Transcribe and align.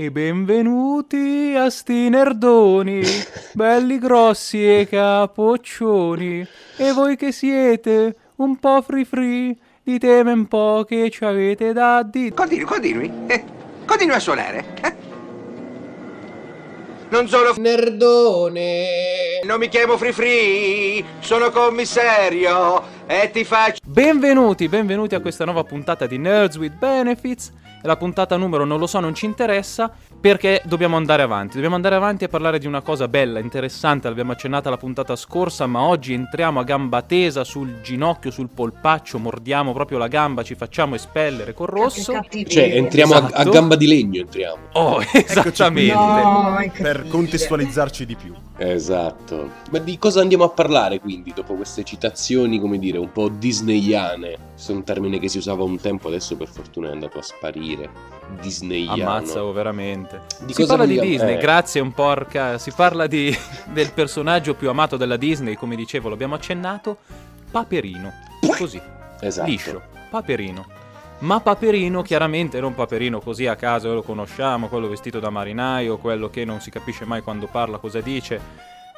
E 0.00 0.10
benvenuti 0.10 1.52
a 1.54 1.68
sti 1.68 2.08
nerdoni, 2.08 3.02
belli 3.52 3.98
grossi 3.98 4.64
e 4.64 4.88
capoccioni. 4.88 6.46
E 6.78 6.92
voi 6.92 7.16
che 7.16 7.32
siete 7.32 8.16
un 8.36 8.56
po' 8.56 8.80
free 8.80 9.04
free, 9.04 9.54
ditemi 9.82 10.32
un 10.32 10.48
po' 10.48 10.86
che 10.88 11.10
ci 11.10 11.22
avete 11.26 11.74
da 11.74 12.02
dire. 12.02 12.32
Continui, 12.32 12.64
continui. 12.64 13.12
Eh, 13.26 13.44
continui 13.84 14.14
a 14.14 14.18
suonare. 14.18 14.64
Eh? 14.82 14.94
Non 17.10 17.28
sono 17.28 17.52
Nerdone. 17.58 19.40
Non 19.44 19.58
mi 19.58 19.68
chiamo 19.68 19.98
Free 19.98 20.14
Free, 20.14 21.04
sono 21.18 21.50
commissario 21.50 22.82
e 23.06 23.30
ti 23.30 23.44
faccio... 23.44 23.80
Benvenuti, 23.84 24.66
benvenuti 24.66 25.14
a 25.14 25.20
questa 25.20 25.44
nuova 25.44 25.64
puntata 25.64 26.06
di 26.06 26.16
Nerds 26.16 26.56
with 26.56 26.78
Benefits. 26.78 27.52
La 27.82 27.96
puntata 27.96 28.36
numero 28.36 28.64
non 28.64 28.78
lo 28.78 28.86
so, 28.86 29.00
non 29.00 29.14
ci 29.14 29.24
interessa 29.24 29.90
perché 30.20 30.60
dobbiamo 30.64 30.96
andare 30.96 31.22
avanti. 31.22 31.54
Dobbiamo 31.54 31.76
andare 31.76 31.94
avanti 31.94 32.24
a 32.24 32.28
parlare 32.28 32.58
di 32.58 32.66
una 32.66 32.82
cosa 32.82 33.08
bella, 33.08 33.38
interessante. 33.38 34.08
L'abbiamo 34.08 34.32
accennata 34.32 34.68
la 34.68 34.76
puntata 34.76 35.16
scorsa, 35.16 35.66
ma 35.66 35.80
oggi 35.82 36.12
entriamo 36.12 36.60
a 36.60 36.64
gamba 36.64 37.02
tesa 37.02 37.42
sul 37.42 37.80
ginocchio, 37.80 38.30
sul 38.30 38.48
polpaccio, 38.52 39.18
mordiamo 39.18 39.72
proprio 39.72 39.98
la 39.98 40.08
gamba, 40.08 40.42
ci 40.42 40.54
facciamo 40.54 40.94
espellere 40.94 41.54
col 41.54 41.68
rosso. 41.68 42.20
Cioè, 42.46 42.76
entriamo 42.76 43.14
a- 43.14 43.16
a, 43.18 43.26
Esatto. 43.28 43.50
gamba 43.50 43.76
di 43.76 43.86
legno, 43.86 44.20
entriamo. 44.20 44.58
Oh, 44.72 45.00
esattamente. 45.12 45.94
No, 45.94 46.56
per 46.82 47.06
contestualizzarci 47.08 48.04
di 48.04 48.16
più. 48.16 48.34
Esatto. 48.58 49.50
Ma 49.70 49.78
di 49.78 49.96
cosa 49.96 50.20
andiamo 50.20 50.44
a 50.44 50.50
parlare 50.50 51.00
quindi 51.00 51.32
dopo 51.34 51.54
queste 51.54 51.82
citazioni, 51.82 52.60
come 52.60 52.78
dire, 52.78 52.98
un 52.98 53.10
po' 53.10 53.28
disneyane? 53.30 54.36
Questo 54.52 54.72
è 54.72 54.74
un 54.74 54.84
termine 54.84 55.18
che 55.18 55.28
si 55.28 55.38
usava 55.38 55.62
un 55.62 55.80
tempo, 55.80 56.08
adesso 56.08 56.36
per 56.36 56.48
fortuna 56.48 56.88
è 56.88 56.92
andato 56.92 57.18
a 57.18 57.22
sparire. 57.22 58.19
Disneyano. 58.40 59.02
Ammazza, 59.02 59.42
veramente. 59.52 60.22
Di 60.40 60.52
si 60.52 60.66
parla 60.66 60.86
di 60.86 61.00
Disney, 61.00 61.34
eh. 61.34 61.38
grazie 61.38 61.80
un 61.80 61.92
porca. 61.92 62.58
Si 62.58 62.72
parla 62.72 63.06
di, 63.06 63.36
del 63.72 63.92
personaggio 63.92 64.54
più 64.54 64.68
amato 64.68 64.96
della 64.96 65.16
Disney, 65.16 65.54
come 65.54 65.76
dicevo, 65.76 66.08
l'abbiamo 66.08 66.34
accennato. 66.34 66.98
Paperino. 67.50 68.12
Così, 68.56 68.80
Esatto. 69.20 69.48
liscio. 69.48 69.82
Paperino. 70.10 70.78
Ma 71.20 71.40
Paperino, 71.40 72.00
chiaramente 72.00 72.60
non 72.60 72.74
Paperino 72.74 73.20
così 73.20 73.46
a 73.46 73.54
caso, 73.54 73.92
lo 73.92 74.02
conosciamo, 74.02 74.68
quello 74.68 74.88
vestito 74.88 75.20
da 75.20 75.28
marinaio, 75.28 75.98
quello 75.98 76.30
che 76.30 76.46
non 76.46 76.60
si 76.60 76.70
capisce 76.70 77.04
mai 77.04 77.20
quando 77.22 77.46
parla 77.46 77.76
cosa 77.76 78.00
dice. 78.00 78.40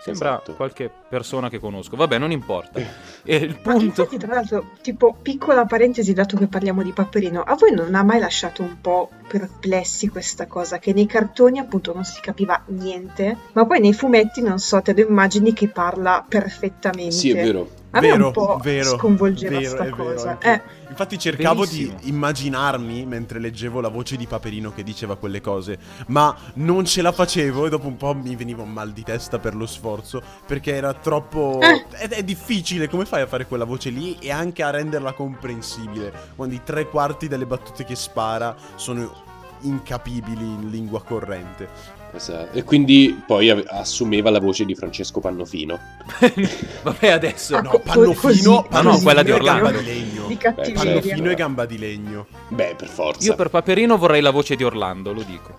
Sembra 0.03 0.31
Esatto. 0.31 0.55
qualche 0.55 0.91
persona 1.09 1.49
che 1.49 1.61
conosco. 1.61 1.95
Vabbè, 1.95 2.19
non 2.19 2.33
importa. 2.33 2.81
E 3.23 3.37
il 3.37 3.57
Ma 3.63 3.73
punto... 3.75 3.85
infatti, 3.85 4.19
tra 4.19 4.35
l'altro, 4.35 4.71
tipo, 4.81 5.17
piccola 5.23 5.65
parentesi, 5.65 6.13
dato 6.13 6.37
che 6.37 6.49
parliamo 6.49 6.83
di 6.83 6.91
Paperino, 6.91 7.43
a 7.43 7.55
voi 7.55 7.73
non 7.73 7.95
ha 7.95 8.03
mai 8.03 8.19
lasciato 8.19 8.63
un 8.63 8.81
po' 8.81 9.11
perplessi 9.29 10.09
questa 10.09 10.47
cosa? 10.47 10.79
Che 10.81 10.93
nei 10.93 11.07
cartoni 11.07 11.61
appunto 11.61 11.95
non 11.95 12.05
si 12.05 12.21
capiva 12.21 12.61
niente, 12.67 13.37
ma 13.53 13.65
poi 13.65 13.79
nei 13.79 13.93
fumetti, 13.95 14.43
non 14.43 14.59
so, 14.59 14.83
te 14.83 14.93
lo 14.93 15.07
immagini 15.09 15.53
che 15.53 15.69
parla 15.69 16.25
perfettamente. 16.29 17.13
Sì, 17.13 17.31
è 17.31 17.35
vero. 17.45 17.69
A 17.95 18.01
me 18.01 18.09
vero, 18.09 18.27
un 18.27 18.33
po' 18.33 18.59
vero, 18.63 18.97
sconvolgeva 18.97 19.59
vero, 19.59 19.71
sta 19.71 19.85
è 19.85 19.91
vero, 19.91 19.97
cosa. 19.97 20.39
Eh, 20.39 20.63
Infatti 20.89 21.19
cercavo 21.19 21.65
Benissimo. 21.65 21.99
di 22.01 22.09
immaginarmi 22.09 23.07
mentre 23.07 23.39
leggevo 23.39 23.81
la 23.81 23.89
voce 23.89 24.17
di 24.17 24.27
Paperino 24.27 24.73
che 24.73 24.83
diceva 24.83 25.17
quelle 25.17 25.41
cose, 25.41 25.79
ma 26.07 26.35
non 26.55 26.85
ce 26.87 27.03
la 27.03 27.13
facevo 27.13 27.67
e 27.67 27.69
dopo 27.69 27.87
un 27.87 27.97
po' 27.97 28.15
mi 28.15 28.35
veniva 28.35 28.63
un 28.63 28.73
mal 28.73 28.93
di 28.93 29.03
testa 29.03 29.39
per 29.39 29.55
lo 29.55 29.67
sforzo 29.67 30.23
perché 30.47 30.75
era 30.75 30.95
troppo... 30.95 31.61
Eh. 31.61 31.85
Ed 32.05 32.13
è 32.13 32.23
difficile, 32.23 32.89
come 32.89 33.05
fai 33.05 33.23
a 33.23 33.27
fare 33.27 33.47
quella 33.47 33.65
voce 33.65 33.91
lì 33.91 34.17
e 34.19 34.31
anche 34.31 34.63
a 34.63 34.71
renderla 34.71 35.13
comprensibile 35.13 36.13
quando 36.35 36.55
i 36.55 36.61
tre 36.65 36.89
quarti 36.89 37.29
delle 37.29 37.47
battute 37.47 37.85
che 37.85 37.95
spara 37.95 38.57
sono 38.75 39.23
incapibili 39.61 40.45
in 40.45 40.71
lingua 40.71 41.03
corrente. 41.03 42.01
Esatto. 42.15 42.57
E 42.59 42.63
quindi 42.63 43.23
poi 43.27 43.49
assumeva 43.51 44.29
la 44.31 44.39
voce 44.39 44.65
di 44.65 44.75
Francesco 44.75 45.21
Pannofino. 45.21 45.79
Vabbè, 46.83 47.09
adesso... 47.09 47.57
Ah, 47.57 47.61
No, 47.63 47.79
pannofino, 47.83 48.15
così, 48.15 48.43
No, 48.83 49.01
quella 49.03 49.23
di 49.23 49.31
e 49.31 49.33
Orlando. 49.33 49.63
gamba 49.71 49.79
di 49.81 49.85
legno. 49.87 50.27
di 50.27 50.37
Beh. 50.37 50.73
Pannofino 50.73 51.31
e 51.31 51.35
gamba 51.35 51.65
di 51.65 51.79
legno. 51.79 52.27
Beh, 52.49 52.75
per 52.77 52.89
forza. 52.89 53.27
Io 53.27 53.35
per 53.35 53.49
Paperino 53.49 53.97
vorrei 53.97 54.21
la 54.21 54.31
voce 54.31 54.57
di 54.57 54.63
Orlando, 54.65 55.13
lo 55.13 55.23
dico. 55.23 55.59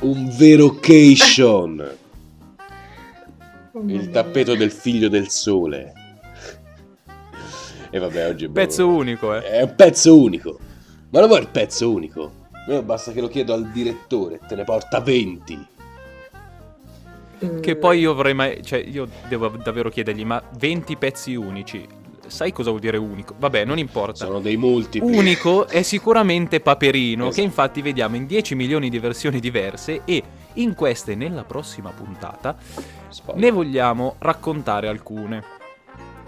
Un 0.00 0.32
vero 0.36 0.78
cation. 0.80 1.96
Oh, 3.76 3.82
Il 3.88 4.10
tappeto 4.10 4.54
del 4.54 4.70
figlio 4.70 5.08
del 5.08 5.30
sole. 5.30 5.92
E 7.90 7.98
vabbè, 7.98 8.28
oggi 8.28 8.44
è 8.44 8.48
bello. 8.48 8.66
Pezzo 8.66 8.86
unico, 8.88 9.34
eh. 9.34 9.42
È 9.42 9.62
un 9.62 9.74
pezzo 9.74 10.16
unico. 10.16 10.58
Ma 11.10 11.18
lo 11.18 11.26
vuoi 11.26 11.40
il 11.40 11.48
pezzo 11.48 11.90
unico? 11.90 12.30
Basta 12.84 13.10
che 13.10 13.20
lo 13.20 13.26
chiedo 13.26 13.52
al 13.52 13.68
direttore, 13.72 14.38
te 14.46 14.54
ne 14.54 14.62
porta 14.62 15.00
20. 15.00 15.66
Che 17.60 17.76
poi 17.76 17.98
io 18.00 18.14
vorrei 18.14 18.34
mai. 18.34 18.62
Cioè, 18.62 18.78
io 18.86 19.08
devo 19.28 19.48
davvero 19.48 19.88
chiedergli, 19.90 20.24
ma 20.24 20.42
20 20.58 20.96
pezzi 20.96 21.34
unici. 21.34 21.86
Sai 22.26 22.52
cosa 22.52 22.70
vuol 22.70 22.80
dire 22.80 22.96
unico? 22.96 23.34
Vabbè, 23.38 23.64
non 23.66 23.78
importa. 23.78 24.24
Sono 24.24 24.40
dei 24.40 24.56
multipli. 24.56 25.14
Unico 25.16 25.66
è 25.68 25.82
sicuramente 25.82 26.60
Paperino, 26.60 27.24
Esatto. 27.24 27.36
che 27.36 27.42
infatti 27.42 27.82
vediamo 27.82 28.16
in 28.16 28.26
10 28.26 28.54
milioni 28.54 28.88
di 28.88 28.98
versioni 28.98 29.40
diverse 29.40 30.00
e 30.04 30.22
in 30.54 30.74
queste, 30.74 31.12
e 31.12 31.14
nella 31.16 31.44
prossima 31.44 31.90
puntata, 31.90 32.56
Spoiler. 33.08 33.44
ne 33.44 33.50
vogliamo 33.50 34.14
raccontare 34.20 34.88
alcune. 34.88 35.42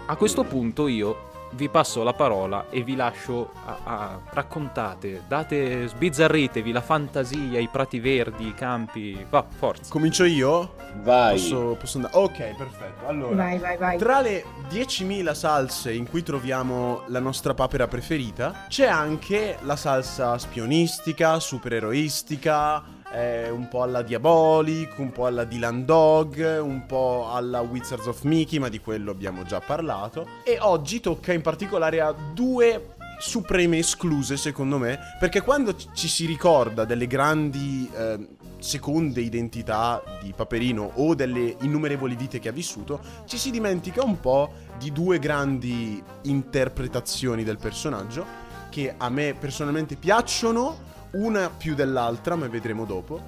A 0.05 0.15
questo 0.15 0.43
punto 0.43 0.87
io 0.87 1.26
vi 1.51 1.69
passo 1.69 2.03
la 2.03 2.13
parola 2.13 2.65
e 2.69 2.81
vi 2.83 2.95
lascio 2.95 3.51
a, 3.65 3.77
a- 3.83 4.19
raccontate, 4.31 5.23
date, 5.27 5.87
sbizzarritevi 5.87 6.71
la 6.71 6.81
fantasia, 6.81 7.59
i 7.59 7.67
prati 7.71 7.99
verdi, 7.99 8.47
i 8.47 8.53
campi. 8.53 9.25
Va, 9.29 9.45
forza. 9.57 9.91
Comincio 9.91 10.23
io? 10.25 10.75
Vai. 11.03 11.33
Posso, 11.33 11.77
posso 11.79 11.97
andare? 11.97 12.15
Ok, 12.17 12.37
perfetto. 12.55 13.07
Allora, 13.07 13.35
Vai, 13.35 13.59
vai, 13.59 13.77
vai. 13.77 13.97
tra 13.97 14.21
le 14.21 14.43
10.000 14.69 15.33
salse 15.33 15.93
in 15.93 16.07
cui 16.09 16.23
troviamo 16.23 17.03
la 17.07 17.19
nostra 17.19 17.53
papera 17.53 17.87
preferita, 17.87 18.65
c'è 18.67 18.85
anche 18.87 19.57
la 19.61 19.75
salsa 19.75 20.37
spionistica, 20.37 21.39
supereroistica, 21.39 22.83
un 23.11 23.67
po' 23.69 23.83
alla 23.83 24.01
Diabolic, 24.01 24.97
un 24.97 25.11
po' 25.11 25.25
alla 25.25 25.43
Dylan 25.43 25.85
Dog, 25.85 26.59
un 26.61 26.85
po' 26.85 27.29
alla 27.31 27.61
Wizards 27.61 28.07
of 28.07 28.23
Mickey, 28.23 28.59
ma 28.59 28.69
di 28.69 28.79
quello 28.79 29.11
abbiamo 29.11 29.43
già 29.43 29.59
parlato. 29.59 30.27
E 30.43 30.57
oggi 30.59 30.99
tocca 30.99 31.33
in 31.33 31.41
particolare 31.41 32.01
a 32.01 32.11
due 32.11 32.95
supreme 33.19 33.79
escluse, 33.79 34.37
secondo 34.37 34.77
me, 34.77 34.99
perché 35.19 35.41
quando 35.41 35.75
ci- 35.75 35.89
ci 35.93 36.07
si 36.07 36.25
ricorda 36.25 36.85
delle 36.85 37.07
grandi 37.07 37.89
eh, 37.93 38.27
seconde 38.59 39.21
identità 39.21 40.01
di 40.21 40.33
Paperino 40.35 40.91
o 40.95 41.15
delle 41.15 41.55
innumerevoli 41.61 42.15
vite 42.15 42.39
che 42.39 42.49
ha 42.49 42.51
vissuto, 42.51 42.99
ci 43.25 43.37
si 43.37 43.51
dimentica 43.51 44.03
un 44.03 44.19
po' 44.19 44.51
di 44.77 44.91
due 44.91 45.19
grandi 45.19 46.01
interpretazioni 46.23 47.43
del 47.43 47.57
personaggio 47.57 48.45
che 48.69 48.93
a 48.95 49.09
me 49.09 49.35
personalmente 49.39 49.95
piacciono, 49.95 50.86
una 51.11 51.49
più 51.55 51.75
dell'altra, 51.75 52.35
ma 52.35 52.47
vedremo 52.47 52.85
dopo, 52.85 53.19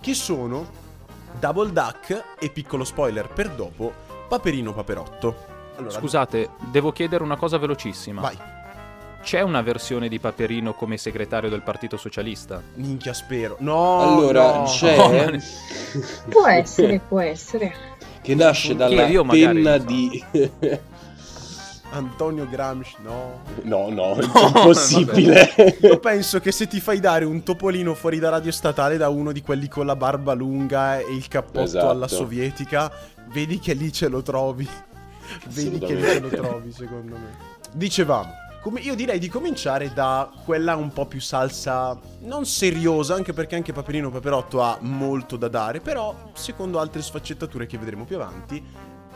che 0.00 0.14
sono 0.14 0.66
Double 1.38 1.72
Duck 1.72 2.24
e 2.38 2.50
piccolo 2.50 2.84
spoiler 2.84 3.28
per 3.28 3.50
dopo, 3.50 3.92
Paperino 4.28 4.72
Paperotto. 4.72 5.56
Allora, 5.76 5.92
Scusate, 5.98 6.50
devo 6.70 6.90
chiedere 6.92 7.22
una 7.22 7.36
cosa 7.36 7.58
velocissima. 7.58 8.20
vai. 8.20 8.36
C'è 9.20 9.40
una 9.42 9.62
versione 9.62 10.08
di 10.08 10.18
Paperino 10.20 10.74
come 10.74 10.96
segretario 10.96 11.50
del 11.50 11.62
Partito 11.62 11.96
Socialista? 11.96 12.62
Minchia 12.74 13.12
spero. 13.12 13.56
No, 13.60 14.00
Allora, 14.00 14.58
no. 14.58 14.64
c'è 14.64 14.96
Può 16.28 16.46
essere, 16.46 17.00
può 17.06 17.20
essere. 17.20 17.74
che 18.22 18.34
nasce 18.34 18.74
dalla 18.74 19.06
penna 19.28 19.76
di 19.78 20.24
Antonio 21.90 22.46
Gramsci, 22.48 22.96
no. 23.02 23.40
No, 23.62 23.88
no, 23.90 24.14
è 24.16 24.24
impossibile. 24.24 25.50
Io 25.80 25.98
penso 25.98 26.38
che 26.40 26.52
se 26.52 26.66
ti 26.66 26.80
fai 26.80 27.00
dare 27.00 27.24
un 27.24 27.42
topolino 27.42 27.94
fuori 27.94 28.18
da 28.18 28.28
radio 28.28 28.52
statale 28.52 28.96
da 28.96 29.08
uno 29.08 29.32
di 29.32 29.40
quelli 29.42 29.68
con 29.68 29.86
la 29.86 29.96
barba 29.96 30.34
lunga 30.34 30.98
e 30.98 31.14
il 31.14 31.28
cappotto 31.28 31.60
Esatto. 31.62 31.88
alla 31.88 32.08
sovietica, 32.08 32.92
vedi 33.32 33.58
che 33.58 33.72
lì 33.72 33.92
ce 33.92 34.08
lo 34.08 34.22
trovi. 34.22 34.68
Vedi 35.48 35.78
che 35.78 35.94
lì 35.94 36.02
ce 36.02 36.20
lo 36.20 36.28
trovi, 36.28 36.72
secondo 36.72 37.14
me. 37.16 37.46
Dicevamo, 37.72 38.32
come- 38.62 38.80
io 38.80 38.94
direi 38.94 39.18
di 39.18 39.28
cominciare 39.28 39.92
da 39.92 40.30
quella 40.44 40.76
un 40.76 40.92
po' 40.92 41.06
più 41.06 41.20
salsa, 41.20 41.98
non 42.20 42.44
seriosa, 42.46 43.14
anche 43.14 43.32
perché 43.32 43.56
anche 43.56 43.72
Paperino 43.72 44.10
Paperotto 44.10 44.62
ha 44.62 44.76
molto 44.80 45.36
da 45.36 45.48
dare, 45.48 45.80
però 45.80 46.14
secondo 46.34 46.78
altre 46.80 47.02
sfaccettature 47.02 47.66
che 47.66 47.78
vedremo 47.78 48.04
più 48.04 48.16
avanti, 48.16 48.62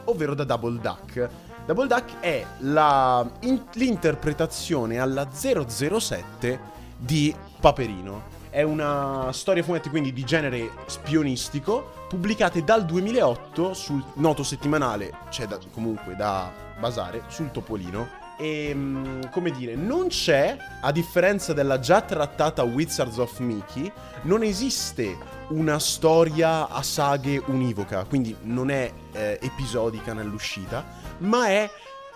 ovvero 0.05 0.35
da 0.35 0.45
Double 0.45 0.79
Duck. 0.81 1.29
Double 1.65 1.87
Duck 1.87 2.19
è 2.21 2.45
la- 2.59 3.29
in- 3.41 3.63
l'interpretazione 3.75 4.99
alla 4.99 5.29
007 5.31 6.59
di 6.97 7.35
Paperino. 7.61 8.41
È 8.51 8.63
una 8.63 9.31
storia 9.33 9.63
fumetti 9.63 9.89
quindi 9.89 10.13
di 10.13 10.25
genere 10.25 10.71
spionistico, 10.87 11.91
pubblicate 12.09 12.65
dal 12.65 12.85
2008 12.85 13.73
sul 13.75 14.03
noto 14.15 14.43
settimanale, 14.43 15.13
c'è 15.31 15.47
da- 15.47 15.59
comunque 15.73 16.15
da 16.17 16.51
basare, 16.79 17.23
sul 17.29 17.51
Topolino, 17.51 18.21
E 18.39 18.73
mm, 18.75 19.21
come 19.31 19.53
dire, 19.53 19.77
non 19.77 20.09
c'è, 20.09 20.57
a 20.81 20.91
differenza 20.91 21.53
della 21.53 21.79
già 21.79 22.01
trattata 22.01 22.65
Wizards 22.65 23.19
of 23.19 23.39
Mickey, 23.39 23.93
non 24.23 24.43
esiste 24.43 25.17
una 25.49 25.79
storia 25.79 26.67
a 26.69 26.83
saghe 26.83 27.41
univoca, 27.47 28.03
quindi 28.05 28.35
non 28.43 28.71
è 28.71 28.91
eh, 29.13 29.39
episodica 29.41 30.13
nell'uscita, 30.13 30.85
ma 31.19 31.47
è 31.47 31.71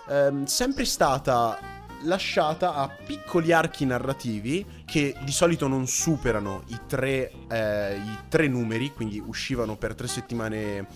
ehm, 0.09 0.45
sempre 0.45 0.85
stata 0.85 1.59
lasciata 2.03 2.75
a 2.75 2.89
piccoli 2.89 3.53
archi 3.53 3.85
narrativi 3.85 4.65
che 4.85 5.17
di 5.23 5.33
solito 5.33 5.67
non 5.67 5.87
superano 5.87 6.63
i 6.69 6.81
tre, 6.87 7.31
eh, 7.49 7.97
i 7.97 8.19
tre 8.29 8.49
numeri, 8.49 8.93
quindi 8.93 9.23
uscivano 9.25 9.77
per 9.77 9.95
tre 9.95 10.07
settimane 10.07 10.87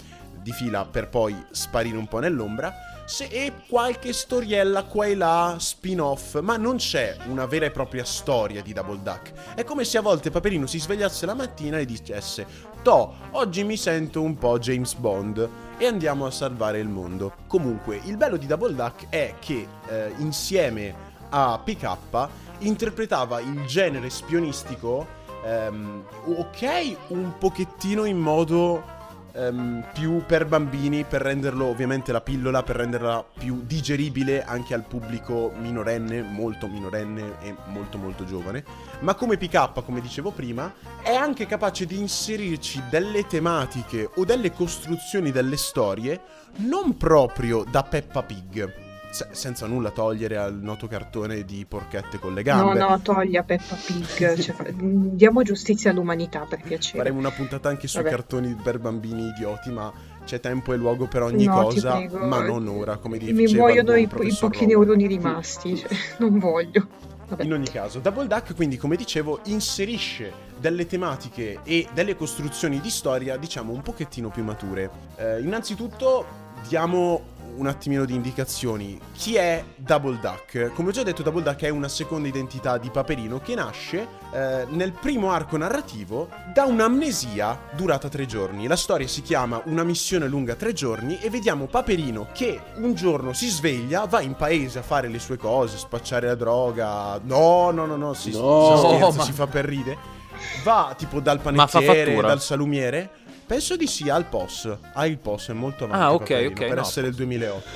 di 0.43 0.53
fila 0.53 0.87
per 0.87 1.09
poi 1.09 1.37
sparire 1.51 1.97
un 1.97 2.09
po' 2.09 2.19
nell'ombra. 2.19 2.73
Se, 3.11 3.25
e 3.25 3.53
qualche 3.67 4.13
storiella 4.13 4.85
qua 4.85 5.07
e 5.07 5.17
là, 5.17 5.57
spin-off, 5.59 6.39
ma 6.39 6.57
non 6.57 6.77
c'è 6.77 7.17
una 7.27 7.45
vera 7.45 7.67
e 7.67 7.73
propria 7.73 8.05
storia 8.05 8.63
di 8.63 8.73
Double 8.73 9.01
Duck. 9.03 9.55
È 9.57 9.65
come 9.65 9.83
se 9.83 9.99
a 9.99 10.01
volte 10.01 10.31
Paperino 10.31 10.65
si 10.69 10.79
svegliasse 10.79 11.27
la 11.27 11.35
mattina 11.35 11.79
e 11.79 11.87
dicesse: 11.87 12.47
To, 12.85 13.13
oggi 13.33 13.65
mi 13.65 13.77
sento 13.77 14.23
un 14.23 14.37
po' 14.39 14.61
James 14.61 14.95
Bond 14.95 15.49
e 15.77 15.87
andiamo 15.87 16.25
a 16.25 16.31
salvare 16.31 16.79
il 16.79 16.87
mondo. 16.87 17.33
Comunque, 17.49 18.01
il 18.05 18.17
bello 18.17 18.37
di 18.37 18.47
Double 18.47 18.77
Duck 18.77 19.09
è 19.09 19.35
che 19.41 19.67
eh, 19.89 20.13
insieme 20.19 20.95
a 21.31 21.59
PK 21.59 22.29
interpretava 22.59 23.41
il 23.41 23.65
genere 23.67 24.09
spionistico, 24.09 25.05
ehm, 25.45 26.05
ok, 26.27 26.97
un 27.09 27.33
pochettino 27.39 28.05
in 28.05 28.19
modo 28.19 28.99
ehm, 29.33 29.87
più 29.93 30.25
per 30.27 30.47
bambini, 30.47 31.05
per 31.05 31.23
renderlo 31.23 31.67
ovviamente 31.67 32.13
la 32.13 32.21
pillola, 32.21 32.63
per 32.63 32.77
renderla 32.77 33.25
più 33.39 33.63
digeribile 33.65 34.45
anche 34.45 34.75
al 34.75 34.85
pubblico 34.85 35.53
minorenne, 35.57 36.23
molto 36.23 36.67
minorenne 36.69 37.41
e 37.41 37.55
molto 37.67 37.99
molto 37.99 38.25
giovane. 38.25 38.65
Ma 39.01 39.15
come 39.15 39.37
PK, 39.37 39.85
come 39.85 40.01
dicevo 40.01 40.31
prima, 40.31 40.73
è 41.03 41.15
anche 41.15 41.47
capace 41.47 41.87
di 41.87 41.99
inserirci 41.99 42.83
delle 42.91 43.27
tematiche 43.27 44.11
o 44.17 44.25
delle 44.25 44.53
costruzioni 44.53 45.31
delle 45.31 45.57
storie 45.57 46.21
non 46.57 46.97
proprio 46.97 47.65
da 47.65 47.83
Peppa 47.83 48.23
Pig. 48.23 48.90
Se- 49.11 49.27
senza 49.33 49.67
nulla 49.67 49.91
togliere 49.91 50.37
al 50.37 50.55
noto 50.55 50.87
cartone 50.87 51.45
di 51.45 51.67
porchette 51.67 52.19
con 52.19 52.33
le 52.33 52.43
gambe. 52.43 52.79
No, 52.79 52.89
no, 52.91 53.01
toglia 53.01 53.43
Peppa 53.43 53.75
Pig. 53.75 54.39
cioè, 54.39 54.73
diamo 54.73 55.43
giustizia 55.43 55.91
all'umanità 55.91 56.47
per 56.49 56.61
piacere. 56.63 56.99
Faremo 56.99 57.19
una 57.19 57.31
puntata 57.33 57.69
anche 57.69 57.89
sui 57.89 58.03
Vabbè. 58.03 58.15
cartoni 58.15 58.55
per 58.63 58.79
bambini 58.79 59.27
idioti, 59.29 59.71
ma 59.71 59.93
c'è 60.25 60.39
tempo 60.39 60.73
e 60.73 60.77
luogo 60.77 61.07
per 61.09 61.23
ogni 61.23 61.45
No, 61.47 61.63
cosa, 61.63 62.01
ma 62.21 62.41
non 62.45 62.69
ora, 62.69 62.99
come 62.99 63.19
Mi 63.19 63.33
diceva 63.33 63.49
il 63.49 63.57
muoiono 63.57 63.95
i, 63.97 64.03
i 64.03 64.07
professor 64.07 64.49
pochi 64.51 64.67
neuroni 64.67 65.07
rimasti. 65.09 65.77
cioè, 65.77 65.91
non 66.21 66.39
voglio. 66.39 66.87
Vabbè. 67.31 67.43
In 67.45 67.53
ogni 67.53 67.69
caso, 67.69 67.99
Double 68.01 68.27
Duck, 68.29 68.55
quindi, 68.55 68.77
come 68.77 68.95
dicevo, 68.97 69.41
inserisce 69.45 70.33
delle 70.59 70.87
tematiche 70.87 71.61
e 71.65 71.89
delle 71.95 72.15
costruzioni 72.17 72.81
di 72.81 72.91
storia, 72.91 73.37
diciamo, 73.37 73.73
un 73.73 73.83
pochettino 73.83 74.29
più 74.31 74.43
mature. 74.45 74.91
Eh, 75.17 75.41
innanzitutto, 75.41 76.27
diamo 76.69 77.23
un 77.57 77.67
attimino 77.67 78.05
di 78.05 78.15
indicazioni. 78.15 78.99
Chi 79.13 79.37
è 79.37 79.65
Double 79.77 80.19
Duck? 80.21 80.73
Come 80.75 80.89
ho 80.89 80.93
già 80.93 81.03
detto, 81.03 81.23
Double 81.23 81.43
Duck 81.43 81.63
è 81.63 81.69
una 81.69 81.89
seconda 81.89 82.29
identità 82.29 82.79
di 82.79 82.91
Paperino 82.91 83.41
che 83.41 83.55
nasce 83.55 84.07
eh, 84.33 84.67
nel 84.69 84.93
primo 84.93 85.31
arco 85.33 85.57
narrativo 85.57 86.29
da 86.53 86.65
un'amnesia 86.65 87.59
durata 87.77 88.09
tre 88.09 88.27
giorni. 88.27 88.67
La 88.67 88.77
storia 88.77 89.07
si 89.09 89.23
chiama 89.23 89.61
Una 89.67 89.83
missione 89.83 90.27
lunga 90.29 90.55
tre 90.55 90.73
giorni 90.73 91.19
e 91.21 91.31
vediamo 91.31 91.67
Paperino 91.67 92.29
che 92.33 92.61
un 92.77 92.95
giorno 92.95 93.33
si 93.33 93.49
sveglia, 93.49 94.07
va 94.07 94.21
in 94.21 94.35
paese 94.35 94.79
a 94.79 94.83
fare 94.83 95.09
le 95.09 95.19
sue 95.19 95.37
cose, 95.37 95.77
spacciare 95.77 96.27
la 96.27 96.35
droga. 96.35 97.19
No, 97.23 97.71
no, 97.71 97.87
no, 97.87 97.97
no, 97.97 98.15
si, 98.15 98.31
No, 98.33 98.77
si 98.77 98.87
scherza, 98.87 99.17
ma- 99.19 99.25
si 99.25 99.33
fa 99.33 99.47
per 99.47 99.65
ride. 99.65 100.19
Va 100.63 100.95
tipo 100.97 101.21
dal 101.21 101.39
panettiere, 101.41 102.19
dal 102.21 102.41
salumiere. 102.41 103.11
Penso 103.51 103.75
di 103.75 103.89
sì, 103.89 104.09
al 104.09 104.27
POS. 104.27 104.79
Ah, 104.93 105.07
il 105.07 105.19
POS 105.19 105.49
è 105.49 105.53
molto 105.55 105.83
avanti. 105.83 106.05
Ah, 106.05 106.13
ok, 106.13 106.51
ok, 106.53 106.67
Per 106.69 106.75
no. 106.77 106.81
essere 106.83 107.09
il 107.09 107.15
2008. 107.17 107.69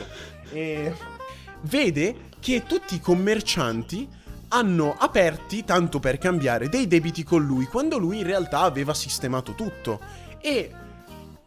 E 0.52 0.94
vede 1.62 2.14
che 2.38 2.62
tutti 2.64 2.94
i 2.94 3.00
commercianti 3.00 4.08
hanno 4.50 4.94
aperti, 4.96 5.64
tanto 5.64 5.98
per 5.98 6.18
cambiare, 6.18 6.68
dei 6.68 6.86
debiti 6.86 7.24
con 7.24 7.44
lui, 7.44 7.64
quando 7.64 7.98
lui 7.98 8.18
in 8.18 8.24
realtà 8.24 8.60
aveva 8.60 8.94
sistemato 8.94 9.54
tutto. 9.54 9.98
E 10.40 10.70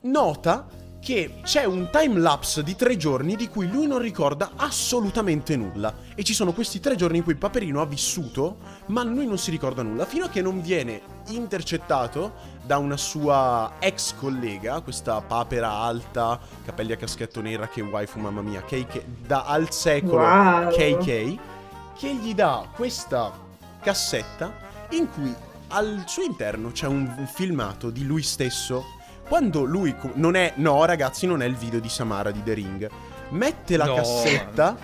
nota 0.01 0.67
che 0.99 1.35
c'è 1.43 1.63
un 1.63 1.87
time 1.89 2.19
lapse 2.19 2.63
di 2.63 2.75
tre 2.75 2.97
giorni 2.97 3.37
di 3.37 3.47
cui 3.47 3.69
lui 3.69 3.87
non 3.87 3.99
ricorda 3.99 4.51
assolutamente 4.57 5.55
nulla. 5.55 5.93
E 6.15 6.25
ci 6.25 6.33
sono 6.33 6.51
questi 6.51 6.81
tre 6.81 6.97
giorni 6.97 7.19
in 7.19 7.23
cui 7.23 7.35
Paperino 7.35 7.79
ha 7.79 7.85
vissuto, 7.85 8.57
ma 8.87 9.03
lui 9.03 9.25
non 9.25 9.37
si 9.37 9.51
ricorda 9.51 9.83
nulla, 9.83 10.03
fino 10.03 10.25
a 10.25 10.29
che 10.29 10.41
non 10.41 10.61
viene 10.61 11.01
intercettato 11.27 12.56
da 12.67 12.77
una 12.77 12.97
sua 12.97 13.75
ex 13.79 14.13
collega, 14.13 14.81
questa 14.81 15.21
papera 15.21 15.69
alta, 15.71 16.37
capelli 16.65 16.91
a 16.91 16.97
caschetto 16.97 17.39
nera, 17.39 17.69
che 17.69 17.81
waifu 17.81 18.19
mamma 18.19 18.41
mia, 18.41 18.61
KK, 18.61 19.03
da 19.25 19.45
al 19.45 19.71
secolo 19.71 20.21
Wow. 20.21 20.69
KK, 20.69 21.39
che 21.97 22.13
gli 22.13 22.35
dà 22.35 22.67
questa 22.75 23.31
cassetta 23.81 24.51
in 24.89 25.09
cui 25.09 25.33
al 25.69 26.03
suo 26.07 26.23
interno 26.23 26.71
c'è 26.71 26.87
un, 26.87 27.25
filmato 27.33 27.89
di 27.89 28.05
lui 28.05 28.21
stesso. 28.21 28.95
Quando 29.27 29.63
lui 29.63 29.95
non 30.15 30.35
è. 30.35 30.53
No, 30.55 30.83
ragazzi, 30.85 31.25
non 31.25 31.41
è 31.41 31.45
il 31.45 31.55
video 31.55 31.79
di 31.79 31.89
Samara 31.89 32.31
di 32.31 32.43
The 32.43 32.53
Ring. 32.53 32.89
Mette 33.29 33.77
la 33.77 33.85
No. 33.85 33.95
cassetta, 33.95 34.77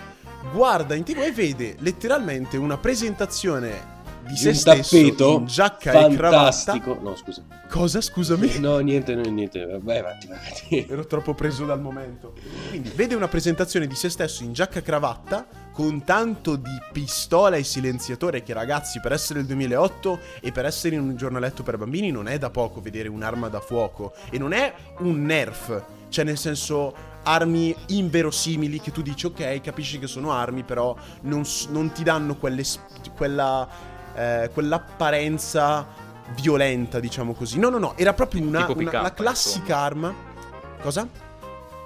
guarda 0.52 0.94
in 0.94 1.02
tv 1.04 1.18
e 1.18 1.32
vede 1.32 1.76
letteralmente 1.78 2.56
una 2.56 2.76
presentazione 2.76 3.92
di, 4.26 4.32
Di 4.32 4.36
se 4.36 4.48
un 4.48 4.54
stesso 4.54 4.96
tappeto 4.96 5.38
in 5.38 5.46
giacca 5.46 5.90
e 5.92 6.14
cravatta. 6.14 6.72
fantastico. 6.72 6.98
No, 7.00 7.16
scusa. 7.16 7.42
Cosa, 7.68 8.00
scusami? 8.00 8.58
No, 8.58 8.78
niente, 8.78 9.14
no, 9.14 9.22
niente. 9.22 9.64
Vai 9.82 9.98
avanti, 9.98 10.26
vai 10.26 10.38
avanti. 10.38 10.86
Ero 10.88 11.06
troppo 11.06 11.34
preso 11.34 11.64
dal 11.64 11.80
momento. 11.80 12.32
Quindi 12.68 12.90
vede 12.94 13.14
una 13.14 13.28
presentazione 13.28 13.86
di 13.86 13.94
se 13.94 14.08
stesso 14.08 14.42
in 14.42 14.52
giacca 14.52 14.78
e 14.78 14.82
cravatta 14.82 15.46
con 15.72 16.04
tanto 16.04 16.54
di 16.54 16.78
pistola 16.92 17.56
e 17.56 17.64
silenziatore 17.64 18.44
che 18.44 18.52
ragazzi 18.52 19.00
per 19.00 19.10
essere 19.12 19.40
il 19.40 19.46
2008 19.46 20.20
e 20.40 20.52
per 20.52 20.66
essere 20.66 20.94
in 20.94 21.00
un 21.02 21.16
giornaletto 21.16 21.64
per 21.64 21.76
bambini 21.78 22.12
non 22.12 22.28
è 22.28 22.38
da 22.38 22.48
poco 22.48 22.80
vedere 22.80 23.08
un'arma 23.08 23.48
da 23.48 23.58
fuoco 23.58 24.12
e 24.30 24.38
non 24.38 24.52
è 24.52 24.72
un 24.98 25.24
nerf, 25.24 25.82
cioè 26.10 26.24
nel 26.24 26.38
senso 26.38 26.94
armi 27.24 27.74
inverosimili 27.88 28.80
che 28.80 28.92
tu 28.92 29.02
dici 29.02 29.26
ok 29.26 29.60
capisci 29.62 29.98
che 29.98 30.06
sono 30.06 30.30
armi 30.30 30.62
però 30.62 30.94
non, 31.22 31.42
non 31.70 31.90
ti 31.90 32.04
danno 32.04 32.36
quelle, 32.36 32.62
quella, 33.16 33.66
eh, 34.14 34.50
quell'apparenza 34.52 35.86
violenta 36.40 37.00
diciamo 37.00 37.32
così. 37.34 37.58
No 37.58 37.68
no 37.68 37.78
no 37.78 37.92
era 37.96 38.12
proprio 38.12 38.42
una, 38.42 38.64
una- 38.66 38.74
PK, 38.74 38.92
la 39.02 39.12
classica 39.12 39.76
arma. 39.78 40.14
Cosa? 40.82 41.06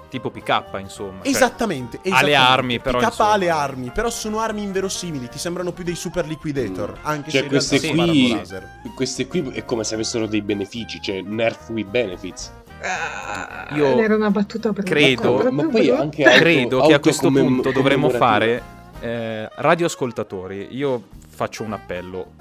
Tipo 0.09 0.31
PK, 0.31 0.63
insomma. 0.79 1.19
cioè, 1.21 1.29
Esattamente, 1.29 1.97
ha 1.97 2.01
le 2.01 2.09
esattamente. 2.09 2.35
armi, 2.35 2.79
però, 2.79 2.97
PK 2.97 3.05
insomma. 3.05 3.29
ha 3.31 3.35
le 3.37 3.49
armi, 3.51 3.91
però 3.91 4.09
sono 4.09 4.39
armi 4.39 4.63
inverosimili, 4.63 5.29
ti 5.29 5.37
sembrano 5.37 5.71
più 5.71 5.83
dei 5.83 5.93
super 5.95 6.25
liquidator, 6.25 6.97
anche 7.03 7.29
Cioè, 7.29 7.41
se 7.43 7.47
queste 7.47 7.89
qui, 7.91 8.29
laser. 8.31 8.67
queste 8.95 9.27
qui 9.27 9.51
è 9.53 9.63
come 9.65 9.83
se 9.83 9.93
avessero 9.93 10.25
dei 10.25 10.41
benefici, 10.41 10.99
cioè 10.99 11.21
nerf 11.21 11.69
with 11.69 11.87
benefits. 11.89 12.51
Io 13.75 13.99
Era 13.99 14.15
una 14.15 14.31
battuta 14.31 14.73
per 14.73 14.83
credo- 14.83 15.47
ma 15.51 15.67
poi 15.67 15.89
anche 15.91 16.23
auto- 16.23 16.37
Credo 16.39 16.81
che 16.87 16.93
a 16.95 16.99
questo 16.99 17.29
punto 17.29 17.71
dovremmo 17.71 18.09
fare 18.09 18.63
eh, 19.01 19.49
radioascoltatori. 19.55 20.67
Io 20.71 21.03
faccio 21.27 21.63
un 21.63 21.73
appello. 21.73 22.31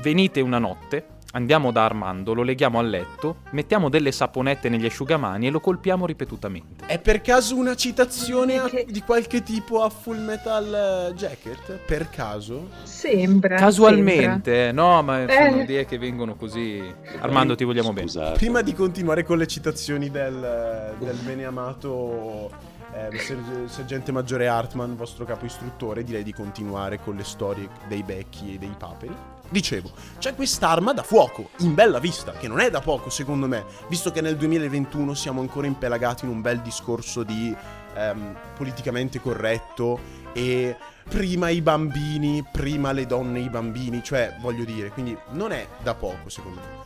Venite 0.00 0.40
una 0.40 0.58
notte, 0.58 1.04
andiamo 1.32 1.70
da 1.72 1.84
Armando, 1.84 2.32
lo 2.32 2.42
leghiamo 2.42 2.78
al 2.78 2.88
letto, 2.88 3.36
mettiamo 3.50 3.90
delle 3.90 4.12
saponette 4.12 4.68
negli 4.70 4.86
asciugamani 4.86 5.46
e 5.46 5.50
lo 5.50 5.60
colpiamo 5.60 6.06
ripetutamente. 6.06 6.86
È 6.86 6.98
per 6.98 7.20
caso 7.20 7.56
una 7.56 7.74
citazione 7.74 8.56
a- 8.58 8.70
di 8.86 9.02
qualche 9.02 9.42
tipo 9.42 9.82
a 9.82 9.90
Full 9.90 10.18
Metal 10.24 11.10
eh, 11.10 11.14
Jacket? 11.14 11.72
Per 11.84 12.08
caso? 12.08 12.68
Sembra. 12.84 13.56
Casualmente, 13.56 14.68
eh, 14.68 14.72
no, 14.72 15.02
ma 15.02 15.24
sono 15.28 15.56
Eh. 15.58 15.62
idee 15.62 15.84
che 15.84 15.98
vengono 15.98 16.34
così. 16.36 16.82
Armando, 17.20 17.54
ti 17.56 17.64
vogliamo 17.64 17.92
bene. 17.92 18.08
Scusate. 18.08 18.38
Prima 18.38 18.62
di 18.62 18.72
continuare 18.72 19.22
con 19.24 19.36
le 19.36 19.46
citazioni 19.46 20.10
del, 20.10 20.94
del 20.98 21.16
beneamato 21.16 22.50
eh, 22.96 23.18
ser- 23.18 23.68
sergente 23.68 24.10
maggiore 24.10 24.48
Hartman, 24.48 24.96
vostro 24.96 25.24
capo 25.24 25.44
istruttore, 25.44 26.02
direi 26.02 26.22
di 26.22 26.32
continuare 26.32 26.98
con 26.98 27.16
le 27.16 27.24
storie 27.24 27.68
dei 27.88 28.02
becchi 28.02 28.54
e 28.54 28.58
dei 28.58 28.74
paperi. 28.76 29.14
Dicevo, 29.48 29.90
c'è 30.18 30.34
quest'arma 30.34 30.92
da 30.92 31.02
fuoco, 31.02 31.50
in 31.58 31.74
bella 31.74 32.00
vista, 32.00 32.32
che 32.32 32.48
non 32.48 32.58
è 32.58 32.70
da 32.70 32.80
poco 32.80 33.10
secondo 33.10 33.46
me, 33.46 33.64
visto 33.88 34.10
che 34.10 34.20
nel 34.20 34.36
2021 34.36 35.14
siamo 35.14 35.40
ancora 35.40 35.66
impelagati 35.66 36.24
in 36.24 36.30
un 36.30 36.40
bel 36.40 36.60
discorso 36.60 37.22
di 37.22 37.54
ehm, 37.94 38.36
politicamente 38.56 39.20
corretto 39.20 40.00
e 40.32 40.76
prima 41.08 41.48
i 41.50 41.60
bambini, 41.60 42.44
prima 42.50 42.90
le 42.90 43.06
donne 43.06 43.38
i 43.38 43.48
bambini, 43.48 44.02
cioè 44.02 44.36
voglio 44.40 44.64
dire, 44.64 44.88
quindi 44.88 45.16
non 45.30 45.52
è 45.52 45.66
da 45.80 45.94
poco 45.94 46.28
secondo 46.28 46.60
me 46.60 46.85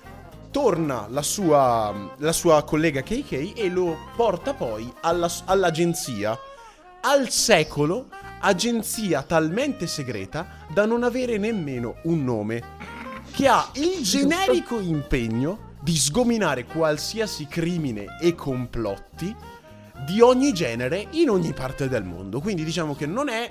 torna 0.51 1.07
la 1.09 1.23
sua, 1.23 2.15
la 2.17 2.33
sua 2.33 2.63
collega 2.65 3.03
KK 3.03 3.53
e 3.57 3.69
lo 3.69 3.97
porta 4.17 4.55
poi 4.55 4.93
alla- 5.01 5.31
all'agenzia 5.47 6.39
al 7.03 7.31
secolo 7.31 8.09
agenzia 8.41 9.23
talmente 9.23 9.87
segreta 9.87 10.67
da 10.73 10.85
non 10.87 11.03
avere 11.03 11.39
nemmeno 11.39 11.97
un 12.05 12.25
nome, 12.25 12.63
che 13.33 13.49
ha 13.49 13.71
il 13.75 14.03
generico 14.03 14.79
impegno 14.81 15.69
di 15.81 15.97
sgominare 15.97 16.65
qualsiasi 16.65 17.47
crimine 17.47 18.19
e 18.21 18.35
complotti 18.35 19.35
di 20.07 20.21
ogni 20.21 20.53
genere 20.53 21.07
in 21.13 21.31
ogni 21.31 21.53
parte 21.53 21.89
del 21.89 22.05
mondo. 22.05 22.41
Quindi 22.41 22.65
diciamo 22.65 22.95
che 22.95 23.07
non 23.07 23.29
è 23.29 23.49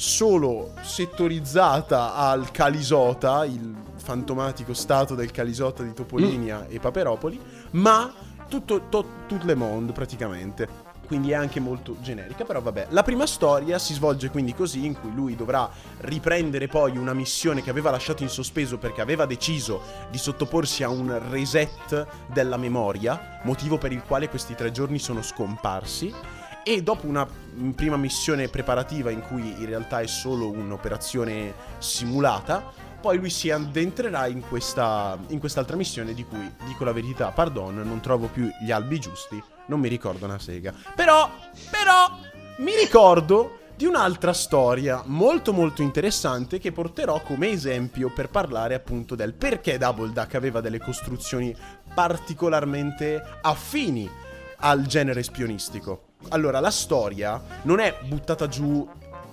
solo 0.00 0.72
settorizzata 0.80 2.14
al 2.14 2.50
Calisota, 2.50 3.44
il 3.44 3.74
fantomatico 3.96 4.72
stato 4.72 5.14
del 5.14 5.30
Calisota 5.30 5.82
di 5.82 5.92
Topolinia 5.92 6.66
e 6.68 6.80
Paperopoli, 6.80 7.38
ma 7.72 8.10
tutto, 8.48 8.88
to, 8.88 9.04
tutto 9.26 9.44
le 9.44 9.54
mondo 9.54 9.92
praticamente 9.92 10.88
quindi 11.10 11.32
è 11.32 11.34
anche 11.34 11.58
molto 11.58 11.96
generica, 12.00 12.44
però 12.44 12.60
vabbè. 12.60 12.86
La 12.90 13.02
prima 13.02 13.26
storia 13.26 13.80
si 13.80 13.94
svolge 13.94 14.30
quindi 14.30 14.54
così, 14.54 14.86
in 14.86 14.94
cui 14.98 15.12
lui 15.12 15.34
dovrà 15.34 15.68
riprendere 16.02 16.68
poi 16.68 16.96
una 16.96 17.12
missione 17.12 17.64
che 17.64 17.70
aveva 17.70 17.90
lasciato 17.90 18.22
in 18.22 18.28
sospeso 18.28 18.78
perché 18.78 19.00
aveva 19.00 19.26
deciso 19.26 19.82
di 20.08 20.18
sottoporsi 20.18 20.84
a 20.84 20.88
un 20.88 21.20
reset 21.28 22.06
della 22.32 22.56
memoria, 22.56 23.40
motivo 23.42 23.76
per 23.76 23.90
il 23.90 24.04
quale 24.04 24.28
questi 24.28 24.54
tre 24.54 24.70
giorni 24.70 25.00
sono 25.00 25.20
scomparsi. 25.20 26.14
E 26.62 26.82
dopo 26.82 27.06
una 27.06 27.26
prima 27.74 27.96
missione 27.96 28.48
preparativa 28.48 29.10
in 29.10 29.22
cui 29.22 29.54
in 29.58 29.66
realtà 29.66 30.00
è 30.00 30.06
solo 30.06 30.50
un'operazione 30.50 31.54
simulata, 31.78 32.88
poi 33.00 33.16
lui 33.16 33.30
si 33.30 33.50
addentrerà 33.50 34.26
in, 34.26 34.42
questa, 34.46 35.18
in 35.28 35.38
quest'altra 35.38 35.76
missione 35.76 36.12
di 36.12 36.24
cui, 36.24 36.52
dico 36.66 36.84
la 36.84 36.92
verità, 36.92 37.30
pardon, 37.30 37.76
non 37.76 38.00
trovo 38.00 38.26
più 38.26 38.48
gli 38.62 38.70
albi 38.70 39.00
giusti, 39.00 39.42
non 39.66 39.80
mi 39.80 39.88
ricordo 39.88 40.26
una 40.26 40.38
sega. 40.38 40.74
Però, 40.94 41.30
però, 41.70 42.10
mi 42.58 42.76
ricordo 42.76 43.60
di 43.74 43.86
un'altra 43.86 44.34
storia 44.34 45.02
molto 45.06 45.54
molto 45.54 45.80
interessante 45.80 46.58
che 46.58 46.70
porterò 46.70 47.22
come 47.22 47.48
esempio 47.48 48.12
per 48.12 48.28
parlare 48.28 48.74
appunto 48.74 49.14
del 49.14 49.32
perché 49.32 49.78
Double 49.78 50.12
Duck 50.12 50.34
aveva 50.34 50.60
delle 50.60 50.78
costruzioni 50.78 51.56
particolarmente 51.94 53.38
affini 53.40 54.10
al 54.58 54.84
genere 54.84 55.22
spionistico. 55.22 56.09
Allora, 56.28 56.60
la 56.60 56.70
storia 56.70 57.40
non 57.62 57.80
è 57.80 57.96
buttata 58.06 58.46
giù 58.46 58.86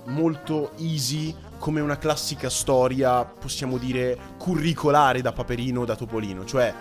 molto 0.06 0.72
easy 0.78 1.36
come 1.60 1.82
una 1.82 1.98
classica 1.98 2.50
storia, 2.52 3.24
possiamo 3.26 3.78
dire, 3.78 4.16
curricolare 4.38 5.22
da 5.22 5.32
Paperino 5.32 5.82
o 5.82 5.86
da 5.86 5.96
Topolino. 5.96 6.46
Cioè, 6.46 6.72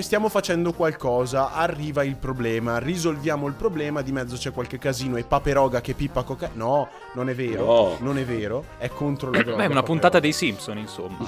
stiamo 0.00 0.28
facendo 0.28 0.72
qualcosa, 0.72 1.52
arriva 1.52 2.04
il 2.04 2.16
problema, 2.16 2.78
risolviamo 2.78 3.48
il 3.48 3.54
problema, 3.54 4.00
di 4.00 4.12
mezzo 4.12 4.36
c'è 4.36 4.52
qualche 4.52 4.78
casino 4.78 5.16
e 5.16 5.24
Paperoga 5.24 5.80
che 5.80 5.94
pippa 5.94 6.22
coca... 6.22 6.50
No, 6.54 6.88
non 7.14 7.28
è 7.28 7.34
vero, 7.34 7.64
No. 7.64 7.96
non 7.98 8.16
è 8.16 8.24
vero, 8.24 8.64
è 8.78 8.88
contro 8.88 9.30
la 9.32 9.42
droga. 9.42 9.56
Beh, 9.56 9.62
è 9.64 9.66
una 9.66 9.80
Paperoga. 9.80 9.86
puntata 9.86 10.20
dei 10.20 10.32
Simpson, 10.32 10.78
insomma. 10.78 11.18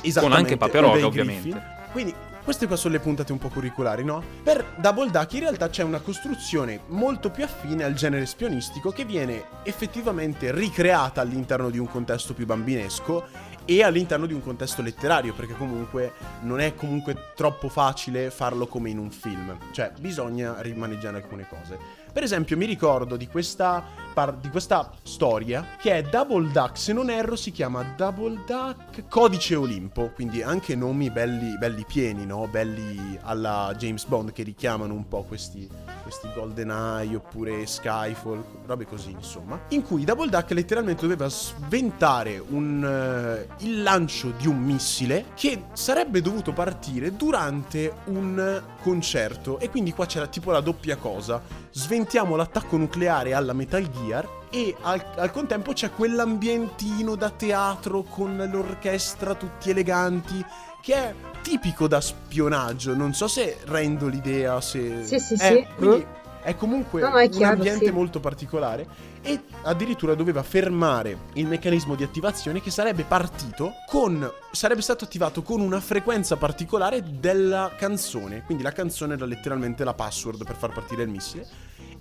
Esattamente, 0.00 0.20
Con 0.20 0.32
anche 0.32 0.56
Paperoga, 0.56 1.06
ovviamente. 1.06 1.62
Quindi, 1.90 2.14
queste 2.44 2.66
qua 2.66 2.76
sono 2.76 2.92
le 2.92 3.00
puntate 3.00 3.32
un 3.32 3.38
po' 3.38 3.48
curricolari, 3.48 4.04
no? 4.04 4.22
Per 4.42 4.74
Double 4.76 5.10
Duck 5.10 5.32
in 5.32 5.40
realtà 5.40 5.70
c'è 5.70 5.82
una 5.82 6.00
costruzione 6.00 6.80
molto 6.88 7.30
più 7.30 7.42
affine 7.42 7.84
al 7.84 7.94
genere 7.94 8.26
spionistico 8.26 8.90
che 8.90 9.06
viene 9.06 9.44
effettivamente 9.62 10.52
ricreata 10.52 11.22
all'interno 11.22 11.70
di 11.70 11.78
un 11.78 11.88
contesto 11.88 12.34
più 12.34 12.44
bambinesco 12.44 13.26
e 13.64 13.82
all'interno 13.82 14.26
di 14.26 14.34
un 14.34 14.42
contesto 14.42 14.82
letterario, 14.82 15.32
perché 15.32 15.56
comunque 15.56 16.12
non 16.42 16.60
è 16.60 16.74
comunque 16.74 17.32
troppo 17.34 17.70
facile 17.70 18.30
farlo 18.30 18.66
come 18.66 18.90
in 18.90 18.98
un 18.98 19.10
film. 19.10 19.56
Cioè, 19.72 19.92
bisogna 19.98 20.60
rimaneggiare 20.60 21.16
alcune 21.16 21.46
cose. 21.48 21.78
Per 22.14 22.22
esempio, 22.22 22.56
mi 22.56 22.64
ricordo 22.64 23.16
di 23.16 23.26
questa, 23.26 23.82
par- 24.14 24.36
di 24.36 24.48
questa 24.48 24.88
storia 25.02 25.70
che 25.76 25.96
è 25.96 26.02
Double 26.04 26.48
Duck, 26.52 26.78
se 26.78 26.92
non 26.92 27.10
erro, 27.10 27.34
si 27.34 27.50
chiama 27.50 27.82
Double 27.96 28.44
Duck 28.46 29.08
Codice 29.08 29.56
Olimpo. 29.56 30.12
Quindi 30.14 30.40
anche 30.40 30.76
nomi 30.76 31.10
belli, 31.10 31.58
belli 31.58 31.84
pieni, 31.84 32.24
no? 32.24 32.46
Belli 32.46 33.18
alla 33.20 33.74
James 33.76 34.04
Bond 34.04 34.30
che 34.30 34.44
richiamano 34.44 34.94
un 34.94 35.08
po' 35.08 35.24
questi, 35.24 35.68
questi 36.02 36.28
GoldenEye 36.32 37.16
oppure 37.16 37.66
Skyfall, 37.66 38.44
robe 38.64 38.86
così, 38.86 39.10
insomma. 39.10 39.62
In 39.70 39.82
cui 39.82 40.04
Double 40.04 40.30
Duck 40.30 40.52
letteralmente 40.52 41.02
doveva 41.02 41.28
sventare 41.28 42.38
un, 42.38 42.84
eh, 42.84 43.64
il 43.64 43.82
lancio 43.82 44.30
di 44.30 44.46
un 44.46 44.62
missile 44.62 45.24
che 45.34 45.64
sarebbe 45.72 46.20
dovuto 46.20 46.52
partire 46.52 47.16
durante 47.16 47.92
un 48.04 48.62
concerto. 48.82 49.58
E 49.58 49.68
quindi 49.68 49.92
qua 49.92 50.06
c'era 50.06 50.28
tipo 50.28 50.52
la 50.52 50.60
doppia 50.60 50.94
cosa 50.96 51.62
sventiamo 52.04 52.36
l'attacco 52.36 52.76
nucleare 52.76 53.32
alla 53.32 53.54
Metal 53.54 53.88
Gear 53.90 54.28
e 54.50 54.76
al, 54.82 55.02
al 55.16 55.30
contempo 55.30 55.72
c'è 55.72 55.90
quell'ambientino 55.90 57.14
da 57.14 57.30
teatro 57.30 58.02
con 58.02 58.36
l'orchestra 58.52 59.34
tutti 59.34 59.70
eleganti 59.70 60.44
che 60.82 60.94
è 60.94 61.14
tipico 61.40 61.88
da 61.88 62.02
spionaggio. 62.02 62.94
Non 62.94 63.14
so 63.14 63.26
se 63.26 63.56
rendo 63.64 64.06
l'idea, 64.06 64.60
se... 64.60 65.02
Sì, 65.06 65.18
sì, 65.18 65.32
Eh, 65.34 65.36
sì. 65.38 65.66
Quindi 65.76 66.06
è 66.42 66.54
comunque 66.56 67.00
No, 67.00 67.16
è 67.16 67.24
un 67.24 67.30
chiaro, 67.30 67.54
ambiente 67.54 67.86
sì. 67.86 67.90
molto 67.90 68.20
particolare 68.20 68.86
e 69.22 69.40
addirittura 69.62 70.14
doveva 70.14 70.42
fermare 70.42 71.16
il 71.34 71.46
meccanismo 71.46 71.94
di 71.94 72.02
attivazione 72.02 72.60
che 72.60 72.70
sarebbe 72.70 73.04
partito 73.04 73.72
con 73.88 74.30
sarebbe 74.52 74.82
stato 74.82 75.04
attivato 75.04 75.42
con 75.42 75.62
una 75.62 75.80
frequenza 75.80 76.36
particolare 76.36 77.02
della 77.18 77.72
canzone 77.78 78.42
quindi 78.44 78.62
la 78.62 78.72
canzone 78.72 79.14
era 79.14 79.24
letteralmente 79.24 79.82
la 79.84 79.94
password 79.94 80.44
per 80.44 80.56
far 80.56 80.74
partire 80.74 81.04
il 81.04 81.08
missile 81.08 81.46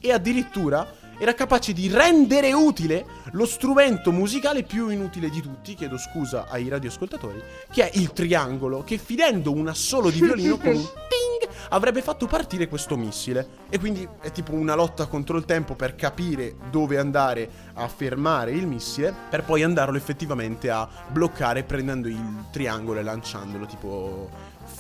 e 0.06 0.12
addirittura 0.12 0.86
era 1.18 1.34
capace 1.34 1.72
di 1.72 1.88
rendere 1.88 2.52
utile 2.52 3.06
lo 3.32 3.46
strumento 3.46 4.12
musicale 4.12 4.64
più 4.64 4.90
inutile 4.90 5.30
di 5.30 5.42
tutti, 5.42 5.74
chiedo 5.74 5.98
scusa 5.98 6.48
ai 6.50 6.68
radioascoltatori, 6.68 7.42
che 7.72 7.90
è 7.90 7.98
il 7.98 8.12
triangolo, 8.12 8.84
che 8.84 8.98
finendo 8.98 9.54
un 9.54 9.70
assolo 9.70 10.10
di 10.10 10.20
violino 10.20 10.58
con 10.58 10.74
un 10.76 10.84
ping 10.84 11.50
avrebbe 11.70 12.02
fatto 12.02 12.26
partire 12.28 12.68
questo 12.68 12.98
missile. 12.98 13.62
E 13.70 13.80
quindi 13.80 14.08
è 14.22 14.32
tipo 14.32 14.54
una 14.54 14.76
lotta 14.76 15.06
contro 15.06 15.38
il 15.38 15.46
tempo 15.46 15.76
per 15.76 15.96
capire 15.96 16.56
dove 16.70 16.98
andare 16.98 17.50
a 17.76 17.88
fermare 17.88 18.52
il 18.52 18.68
missile, 18.68 19.14
per 19.30 19.44
poi 19.44 19.64
andarlo 19.64 19.96
effettivamente 19.96 20.70
a 20.70 20.88
bloccare 21.10 21.64
prendendo 21.64 22.10
il 22.10 22.46
triangolo 22.52 23.00
e 23.00 23.04
lanciandolo 23.04 23.66
tipo 23.66 24.30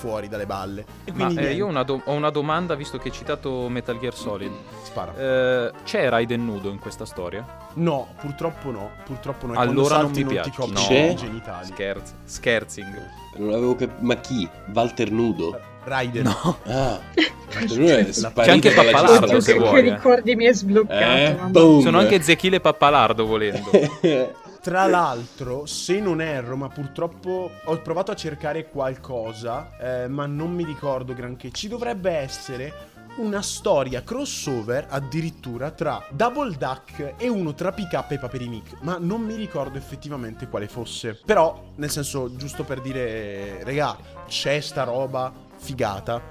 fuori 0.04 0.28
dalle 0.28 0.46
balle. 0.46 0.86
E 1.06 1.14
Ma 1.14 1.26
quindi 1.28 1.46
eh, 1.46 1.54
io 1.54 1.66
ho 1.66 1.70
una, 1.70 1.84
do- 1.84 2.02
ho 2.04 2.12
una 2.12 2.30
domanda, 2.30 2.76
visto 2.76 2.98
che 2.98 3.08
hai 3.08 3.14
citato 3.14 3.70
Metal 3.70 3.98
Gear 3.98 4.14
Solid. 4.14 4.52
spara. 4.84 5.14
Eh, 5.16 5.72
c'è 5.86 6.10
Raiden 6.10 6.44
nudo 6.44 6.70
in 6.70 6.78
questa 6.80 7.06
storia? 7.06 7.46
No, 7.76 8.10
purtroppo 8.20 8.70
no, 8.70 8.90
purtroppo 9.06 9.48
no. 9.48 9.54
E 9.54 9.58
Allora 9.58 10.02
non 10.02 10.08
mi 10.12 10.18
ti 10.18 10.26
piace. 10.26 10.52
copri 10.54 10.74
No. 10.74 11.10
i 11.12 11.16
genitali. 11.16 11.68
Scherz- 11.68 12.14
scherzing. 12.26 13.10
Non 13.38 13.54
avevo 13.54 13.76
capito. 13.76 13.98
Ma 14.02 14.16
chi? 14.16 14.48
Walter 14.74 15.10
Nudo? 15.10 15.58
Raiden. 15.86 16.24
No. 16.24 16.58
Ah, 16.66 17.00
C'è 17.14 18.50
anche 18.50 18.72
Pappalardo, 18.72 19.40
se 19.40 19.54
che, 19.54 19.60
vuoi, 19.60 19.84
che 19.84 19.90
ricordi 19.94 20.36
mi 20.36 20.46
è 20.46 20.54
sbloccato. 20.54 21.50
Eh. 21.60 21.82
Sono 21.82 21.98
anche 22.00 22.22
Zechile 22.22 22.60
Pappalardo 22.60 23.26
volendo. 23.26 23.70
Tra 24.64 24.88
l'altro, 24.88 25.66
se 25.66 26.00
non 26.00 26.22
erro, 26.22 26.56
ma 26.56 26.70
purtroppo 26.70 27.52
ho 27.66 27.82
provato 27.82 28.12
a 28.12 28.16
cercare 28.16 28.70
qualcosa, 28.70 29.76
eh, 29.78 30.08
ma 30.08 30.26
non 30.26 30.54
mi 30.54 30.64
ricordo 30.64 31.14
granché. 31.14 31.52
Ci 31.52 31.68
dovrebbe 31.68 32.12
essere 32.12 32.74
una 33.18 33.42
storia 33.42 34.04
crossover 34.04 34.88
addirittura 34.90 35.72
tra 35.72 36.02
Double 36.12 36.56
Duck 36.56 37.16
e 37.18 37.28
uno 37.28 37.54
tra 37.54 37.74
PK 37.74 38.06
e 38.12 38.18
Paperinic, 38.18 38.78
ma 38.84 38.96
non 38.98 39.22
mi 39.22 39.36
ricordo 39.36 39.78
effettivamente 39.78 40.48
quale 40.48 40.70
fosse. 40.70 41.20
Però, 41.26 41.74
nel 41.76 41.90
senso, 41.90 42.34
giusto 42.34 42.64
per 42.64 42.80
dire, 42.80 43.66
regà, 43.66 43.98
c'è 44.28 44.62
sta 44.62 44.84
roba 44.84 45.43
figata, 45.64 46.22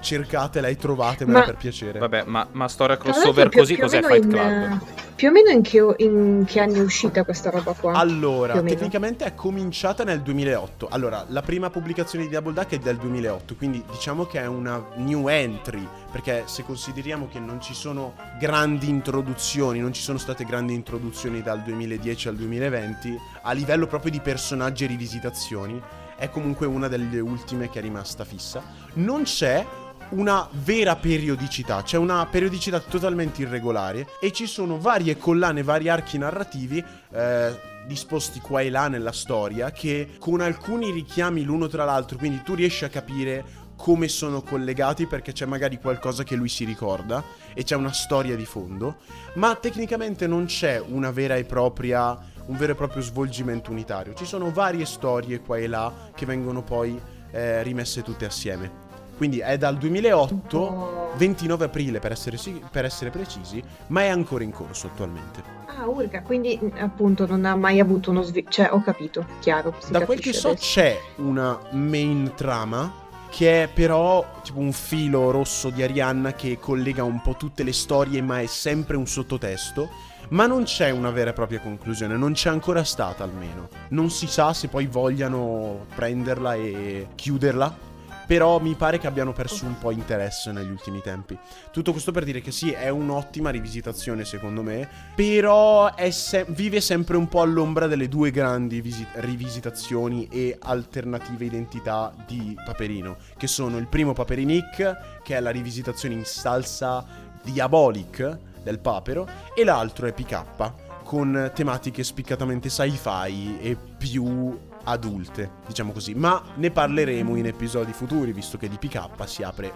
cercatela 0.00 0.68
e 0.68 0.76
trovatemela 0.76 1.38
Ma- 1.38 1.44
per 1.44 1.56
piacere. 1.56 1.98
Vabbè, 1.98 2.24
ma, 2.26 2.46
ma 2.52 2.68
storia 2.68 2.96
crossover 2.98 3.44
l'altro, 3.44 3.60
così 3.60 3.74
più- 3.74 3.88
più 3.88 3.98
cos'è 3.98 4.06
Fight 4.06 4.24
in, 4.24 4.30
Club? 4.30 4.50
eh, 4.50 5.08
Più 5.20 5.28
o 5.28 5.32
meno 5.32 5.50
in 5.50 5.60
che, 5.62 5.94
in 5.98 6.44
che 6.46 6.60
anni 6.60 6.78
è 6.78 6.80
uscita 6.80 7.24
questa 7.24 7.50
roba 7.50 7.72
qua? 7.72 7.92
Allora, 7.92 8.54
più 8.54 8.64
tecnicamente 8.64 9.24
è 9.26 9.34
cominciata 9.34 10.02
nel 10.02 10.22
2008. 10.22 10.88
Allora, 10.90 11.24
la 11.28 11.42
prima 11.42 11.68
pubblicazione 11.68 12.24
di 12.24 12.30
Double 12.30 12.54
Duck 12.54 12.70
è 12.72 12.78
del 12.78 12.96
2008, 12.96 13.54
quindi 13.56 13.84
diciamo 13.90 14.24
che 14.24 14.40
è 14.40 14.46
una 14.46 14.82
new 14.96 15.28
entry, 15.28 15.86
perché 16.10 16.44
se 16.46 16.64
consideriamo 16.64 17.28
che 17.30 17.38
non 17.38 17.60
ci 17.60 17.74
sono 17.74 18.14
grandi 18.38 18.88
introduzioni, 18.88 19.78
non 19.78 19.92
ci 19.92 20.00
sono 20.00 20.16
state 20.18 20.44
grandi 20.44 20.72
introduzioni 20.72 21.42
dal 21.42 21.62
2010 21.62 22.28
al 22.28 22.36
2020, 22.36 23.18
a 23.42 23.52
livello 23.52 23.86
proprio 23.86 24.10
di 24.10 24.20
personaggi 24.20 24.84
e 24.84 24.86
rivisitazioni, 24.86 25.80
è 26.20 26.28
comunque 26.28 26.66
una 26.66 26.86
delle 26.86 27.18
ultime 27.18 27.70
che 27.70 27.78
è 27.78 27.82
rimasta 27.82 28.26
fissa. 28.26 28.62
Non 28.94 29.22
c'è 29.22 29.66
una 30.10 30.46
vera 30.52 30.94
periodicità, 30.96 31.82
c'è 31.82 31.96
una 31.96 32.26
periodicità 32.26 32.78
totalmente 32.78 33.40
irregolare 33.40 34.06
e 34.20 34.30
ci 34.30 34.46
sono 34.46 34.78
varie 34.78 35.16
collane, 35.16 35.62
vari 35.62 35.88
archi 35.88 36.18
narrativi 36.18 36.84
eh, 37.12 37.58
disposti 37.86 38.38
qua 38.40 38.60
e 38.60 38.68
là 38.68 38.88
nella 38.88 39.12
storia 39.12 39.70
che 39.70 40.10
con 40.18 40.42
alcuni 40.42 40.90
richiami 40.90 41.42
l'uno 41.42 41.68
tra 41.68 41.84
l'altro, 41.84 42.18
quindi 42.18 42.42
tu 42.42 42.54
riesci 42.54 42.84
a 42.84 42.90
capire 42.90 43.68
come 43.76 44.08
sono 44.08 44.42
collegati 44.42 45.06
perché 45.06 45.32
c'è 45.32 45.46
magari 45.46 45.78
qualcosa 45.78 46.22
che 46.22 46.36
lui 46.36 46.50
si 46.50 46.66
ricorda 46.66 47.24
e 47.54 47.64
c'è 47.64 47.76
una 47.76 47.94
storia 47.94 48.36
di 48.36 48.44
fondo, 48.44 48.96
ma 49.36 49.54
tecnicamente 49.54 50.26
non 50.26 50.44
c'è 50.44 50.78
una 50.78 51.10
vera 51.10 51.36
e 51.36 51.44
propria 51.44 52.18
un 52.46 52.56
vero 52.56 52.72
e 52.72 52.74
proprio 52.74 53.02
svolgimento 53.02 53.70
unitario. 53.70 54.14
Ci 54.14 54.24
sono 54.24 54.50
varie 54.50 54.84
storie 54.84 55.40
qua 55.40 55.56
e 55.58 55.66
là 55.66 55.92
che 56.14 56.26
vengono 56.26 56.62
poi 56.62 57.00
eh, 57.30 57.62
rimesse 57.62 58.02
tutte 58.02 58.24
assieme. 58.24 58.88
Quindi 59.16 59.40
è 59.40 59.58
dal 59.58 59.76
2008, 59.76 60.58
Oh. 60.58 60.98
29 61.16 61.64
aprile 61.66 61.98
per 61.98 62.12
essere, 62.12 62.38
per 62.70 62.84
essere 62.84 63.10
precisi, 63.10 63.62
ma 63.88 64.02
è 64.02 64.08
ancora 64.08 64.44
in 64.44 64.50
corso 64.52 64.86
attualmente. 64.86 65.42
Ah, 65.66 65.86
Urga, 65.86 66.22
quindi 66.22 66.58
mh, 66.60 66.78
appunto 66.78 67.26
non 67.26 67.44
ha 67.44 67.54
mai 67.56 67.80
avuto 67.80 68.10
uno 68.10 68.22
sviluppo. 68.22 68.50
Cioè, 68.52 68.68
ho 68.72 68.80
capito, 68.82 69.26
chiaro. 69.40 69.74
Da 69.90 70.04
quel 70.06 70.20
che 70.20 70.32
so 70.32 70.48
adesso. 70.50 70.64
c'è 70.64 70.98
una 71.16 71.58
main 71.72 72.32
trama 72.34 73.08
che 73.30 73.64
è 73.64 73.68
però 73.68 74.24
tipo 74.42 74.58
un 74.58 74.72
filo 74.72 75.30
rosso 75.30 75.70
di 75.70 75.82
Arianna 75.82 76.32
che 76.32 76.58
collega 76.58 77.04
un 77.04 77.20
po' 77.20 77.34
tutte 77.36 77.62
le 77.62 77.72
storie 77.72 78.22
ma 78.22 78.40
è 78.40 78.46
sempre 78.46 78.96
un 78.96 79.06
sottotesto. 79.06 79.88
Ma 80.30 80.46
non 80.46 80.62
c'è 80.62 80.90
una 80.90 81.10
vera 81.10 81.30
e 81.30 81.32
propria 81.32 81.58
conclusione, 81.60 82.16
non 82.16 82.34
c'è 82.34 82.50
ancora 82.50 82.84
stata 82.84 83.24
almeno. 83.24 83.68
Non 83.88 84.10
si 84.10 84.28
sa 84.28 84.52
se 84.52 84.68
poi 84.68 84.86
vogliano 84.86 85.86
prenderla 85.94 86.54
e 86.54 87.08
chiuderla. 87.16 87.88
Però 88.28 88.60
mi 88.60 88.76
pare 88.76 88.98
che 88.98 89.08
abbiano 89.08 89.32
perso 89.32 89.64
un 89.66 89.76
po' 89.76 89.90
interesse 89.90 90.52
negli 90.52 90.70
ultimi 90.70 91.00
tempi. 91.00 91.36
Tutto 91.72 91.90
questo 91.90 92.12
per 92.12 92.22
dire 92.22 92.40
che 92.40 92.52
sì, 92.52 92.70
è 92.70 92.88
un'ottima 92.88 93.50
rivisitazione 93.50 94.24
secondo 94.24 94.62
me, 94.62 94.88
però 95.16 95.92
se- 96.10 96.46
vive 96.50 96.80
sempre 96.80 97.16
un 97.16 97.26
po' 97.26 97.40
all'ombra 97.40 97.88
delle 97.88 98.06
due 98.06 98.30
grandi 98.30 98.80
visi- 98.80 99.04
rivisitazioni 99.14 100.28
e 100.30 100.56
alternative 100.60 101.44
identità 101.44 102.14
di 102.24 102.56
Paperino, 102.64 103.16
che 103.36 103.48
sono 103.48 103.78
il 103.78 103.88
primo 103.88 104.12
Paperinic, 104.12 105.22
che 105.24 105.36
è 105.36 105.40
la 105.40 105.50
rivisitazione 105.50 106.14
in 106.14 106.24
salsa 106.24 107.04
diabolic 107.42 108.38
del 108.62 108.78
papero, 108.78 109.28
e 109.54 109.64
l'altro 109.64 110.06
è 110.06 110.12
PK, 110.12 110.72
con 111.04 111.50
tematiche 111.54 112.04
spiccatamente 112.04 112.68
sci-fi 112.68 113.58
e 113.60 113.76
più 113.76 114.58
adulte, 114.84 115.50
diciamo 115.66 115.92
così. 115.92 116.14
Ma 116.14 116.42
ne 116.54 116.70
parleremo 116.70 117.36
in 117.36 117.46
episodi 117.46 117.92
futuri, 117.92 118.32
visto 118.32 118.58
che 118.58 118.68
di 118.68 118.76
PK 118.78 119.08
si 119.26 119.42
apre 119.42 119.72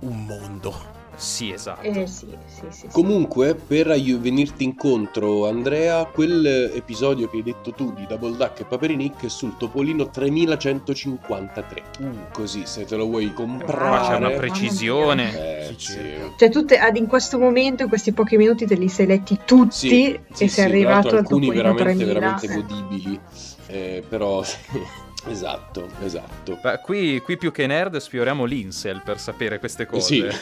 un 0.00 0.24
mondo. 0.24 0.97
Sì, 1.18 1.50
esatto. 1.52 1.82
Eh 1.82 2.06
sì, 2.06 2.28
sì, 2.46 2.66
sì. 2.70 2.86
Comunque, 2.92 3.56
per 3.56 3.88
aiu- 3.88 4.20
venirti 4.20 4.62
incontro, 4.62 5.48
Andrea, 5.48 6.04
quel 6.06 6.70
episodio 6.74 7.28
che 7.28 7.38
hai 7.38 7.42
detto 7.42 7.72
tu 7.72 7.92
di 7.92 8.06
Double 8.06 8.36
Duck 8.36 8.60
e 8.60 8.64
Paperinic 8.64 9.24
è 9.24 9.28
sul 9.28 9.56
Topolino 9.56 10.08
3153. 10.10 11.82
Così, 12.32 12.62
se 12.66 12.84
te 12.84 12.94
lo 12.94 13.06
vuoi 13.06 13.32
comprare... 13.34 13.88
Qua 13.88 14.08
c'è 14.08 14.14
una 14.14 14.30
precisione. 14.30 15.66
Eh, 15.68 15.76
cerca. 15.76 16.34
Cioè, 16.36 16.50
tutte, 16.50 16.78
ad- 16.78 16.96
in 16.96 17.06
questo 17.06 17.38
momento, 17.38 17.82
in 17.82 17.88
questi 17.88 18.12
pochi 18.12 18.36
minuti, 18.36 18.64
te 18.64 18.76
li 18.76 18.88
sei 18.88 19.06
letti 19.06 19.38
tutti 19.44 19.88
Sì, 19.88 20.12
e 20.12 20.20
sì, 20.32 20.48
sei 20.48 20.64
arrivato 20.66 21.08
al 21.08 21.16
alcuni 21.18 21.50
veramente, 21.50 21.82
3000. 21.82 22.12
veramente 22.12 22.46
godibili, 22.46 23.20
eh, 23.66 24.04
però 24.08 24.42
esatto, 25.28 25.88
esatto. 26.02 26.58
Beh, 26.60 26.80
qui, 26.82 27.20
qui 27.20 27.36
più 27.36 27.50
che 27.50 27.66
nerd 27.66 27.96
sfioriamo 27.96 28.44
l'Insel 28.44 29.02
per 29.04 29.18
sapere 29.18 29.58
queste 29.58 29.86
cose. 29.86 30.32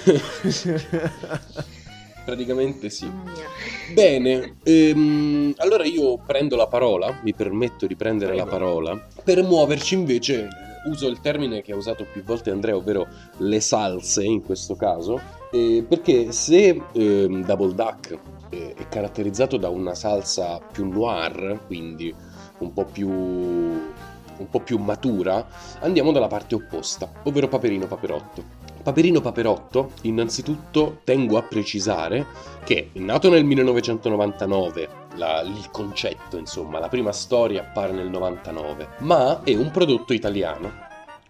Sì. 0.49 0.73
Praticamente 2.25 2.91
sì. 2.91 3.09
Bene, 3.95 4.57
ehm, 4.65 5.55
allora 5.59 5.85
io 5.85 6.19
prendo 6.19 6.57
la 6.57 6.67
parola, 6.67 7.21
mi 7.23 7.33
permetto 7.33 7.87
di 7.87 7.95
prendere 7.95 8.33
Prego. 8.33 8.45
la 8.45 8.51
parola, 8.51 9.07
per 9.23 9.45
muoverci 9.45 9.95
invece, 9.95 10.49
uso 10.87 11.07
il 11.07 11.21
termine 11.21 11.63
che 11.63 11.73
ha 11.73 11.77
usato 11.77 12.05
più 12.11 12.25
volte 12.25 12.51
Andrea, 12.51 12.75
ovvero 12.75 13.07
le 13.39 13.61
salse 13.61 14.25
in 14.25 14.43
questo 14.43 14.75
caso, 14.75 15.21
eh, 15.53 15.85
perché 15.89 16.33
se 16.33 16.81
ehm, 16.93 17.45
Double 17.45 17.75
Duck 17.75 18.19
eh, 18.51 18.75
è 18.75 18.89
caratterizzato 18.89 19.57
da 19.57 19.69
una 19.69 19.95
salsa 19.95 20.59
più 20.73 20.89
noir, 20.89 21.61
quindi 21.67 22.13
un 22.59 22.73
po' 22.73 22.85
più, 22.85 23.09
un 24.39 24.49
po' 24.51 24.61
più 24.61 24.79
matura, 24.79 25.47
andiamo 25.81 26.13
dalla 26.13 26.27
parte 26.29 26.55
opposta, 26.55 27.11
ovvero 27.25 27.49
Paperino 27.49 27.87
Paperotto. 27.87 28.43
Paperino 28.83 29.21
Paperotto, 29.21 29.93
innanzitutto 30.03 31.01
tengo 31.05 31.39
a 31.39 31.43
precisare 31.43 32.27
che 32.65 32.91
nato 32.95 33.29
nel 33.31 33.45
1999, 33.45 34.89
la- 35.17 35.41
il 35.43 35.71
concetto 35.71 36.37
insomma, 36.37 36.79
la 36.79 36.89
prima 36.89 37.13
storia 37.13 37.63
appare 37.63 37.93
nel 37.93 38.09
99, 38.09 38.89
ma 38.99 39.43
è 39.43 39.55
un 39.55 39.71
prodotto 39.71 40.13
italiano 40.13 40.71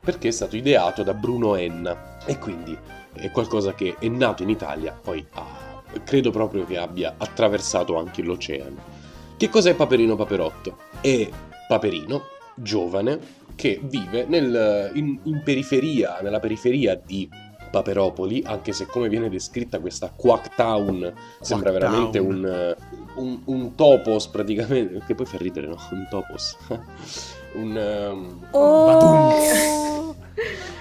perché 0.01 0.29
è 0.29 0.33
stato 0.33 0.57
ideato 0.57 1.03
da 1.03 1.15
Bruno 1.15 1.55
Enna 1.57 2.19
e 2.27 2.39
quindi 2.39 2.77
è 3.15 3.31
qualcosa 3.31 3.73
che 3.75 3.97
è 3.99 4.09
nato 4.09 4.43
in 4.43 4.51
Italia, 4.51 4.97
poi 5.01 5.25
ha- 5.35 5.65
credo 6.05 6.31
proprio 6.31 6.65
che 6.67 6.77
abbia 6.77 7.15
attraversato 7.17 7.97
anche 7.97 8.23
l'oceano. 8.23 8.95
Che 9.37 9.49
cos'è 9.49 9.75
Paperino 9.75 10.15
Paperotto? 10.17 10.77
È 11.01 11.29
Paperino, 11.69 12.23
giovane, 12.57 13.19
che 13.55 13.81
vive 13.83 14.25
nel- 14.29 14.91
in, 14.95 15.19
in 15.25 15.43
periferia, 15.45 16.19
nella 16.23 16.41
periferia 16.41 17.01
di 17.03 17.29
Paperopoli, 17.71 18.43
anche 18.47 18.73
se 18.73 18.87
come 18.87 19.09
viene 19.09 19.29
descritta 19.29 19.79
questa 19.81 20.11
Quack 20.15 20.55
Town 20.55 21.13
sembra 21.41 21.71
Quack 21.71 21.85
veramente 21.85 22.19
Town. 22.19 22.31
un, 22.35 22.77
un, 23.17 23.41
un 23.45 23.75
topos 23.75 24.29
praticamente, 24.29 25.03
che 25.07 25.15
poi 25.15 25.27
fa 25.27 25.37
ridere, 25.39 25.67
no? 25.67 25.77
Un 25.91 26.07
topos. 26.09 26.57
un... 27.55 27.77
ehm, 27.77 28.47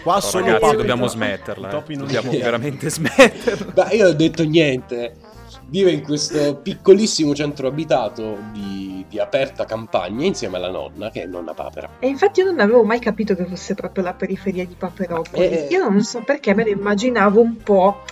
Qua 0.03 0.17
Oh, 0.17 0.19
sono 0.19 0.45
ragazzi, 0.45 0.75
dobbiamo 0.75 1.07
smetterla. 1.07 1.69
eh. 1.69 1.95
Dobbiamo 1.95 2.29
veramente 2.31 2.89
smetterla. 2.91 3.71
Beh, 3.71 3.95
io 3.95 4.07
ho 4.09 4.13
detto 4.13 4.43
niente. 4.43 5.15
Vive 5.67 5.91
in 5.91 6.03
questo 6.03 6.57
piccolissimo 6.57 7.33
centro 7.33 7.67
abitato 7.67 8.37
di, 8.51 9.03
di 9.09 9.19
aperta 9.19 9.65
campagna 9.65 10.23
insieme 10.25 10.57
alla 10.57 10.69
nonna, 10.69 11.09
che 11.09 11.23
è 11.23 11.25
nonna 11.25 11.53
papera. 11.53 11.89
E 11.99 12.07
infatti 12.07 12.41
io 12.41 12.45
non 12.45 12.59
avevo 12.59 12.83
mai 12.83 12.99
capito 12.99 13.35
che 13.35 13.45
fosse 13.45 13.73
proprio 13.73 14.03
la 14.03 14.13
periferia 14.13 14.65
di 14.65 14.75
Paperopoli. 14.77 15.43
Eh. 15.47 15.67
Io 15.71 15.89
non 15.89 16.03
so 16.03 16.21
perché 16.21 16.53
me 16.53 16.63
lo 16.65 16.69
immaginavo 16.69 17.41
un 17.41 17.57
po' 17.57 18.03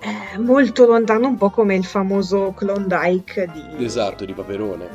eh, 0.00 0.38
molto 0.38 0.86
lontano, 0.86 1.28
un 1.28 1.36
po' 1.36 1.50
come 1.50 1.74
il 1.74 1.84
famoso 1.84 2.52
Klondike 2.56 3.50
di, 3.52 3.84
Esatto, 3.84 4.24
di 4.24 4.32
Paperone. 4.32 4.88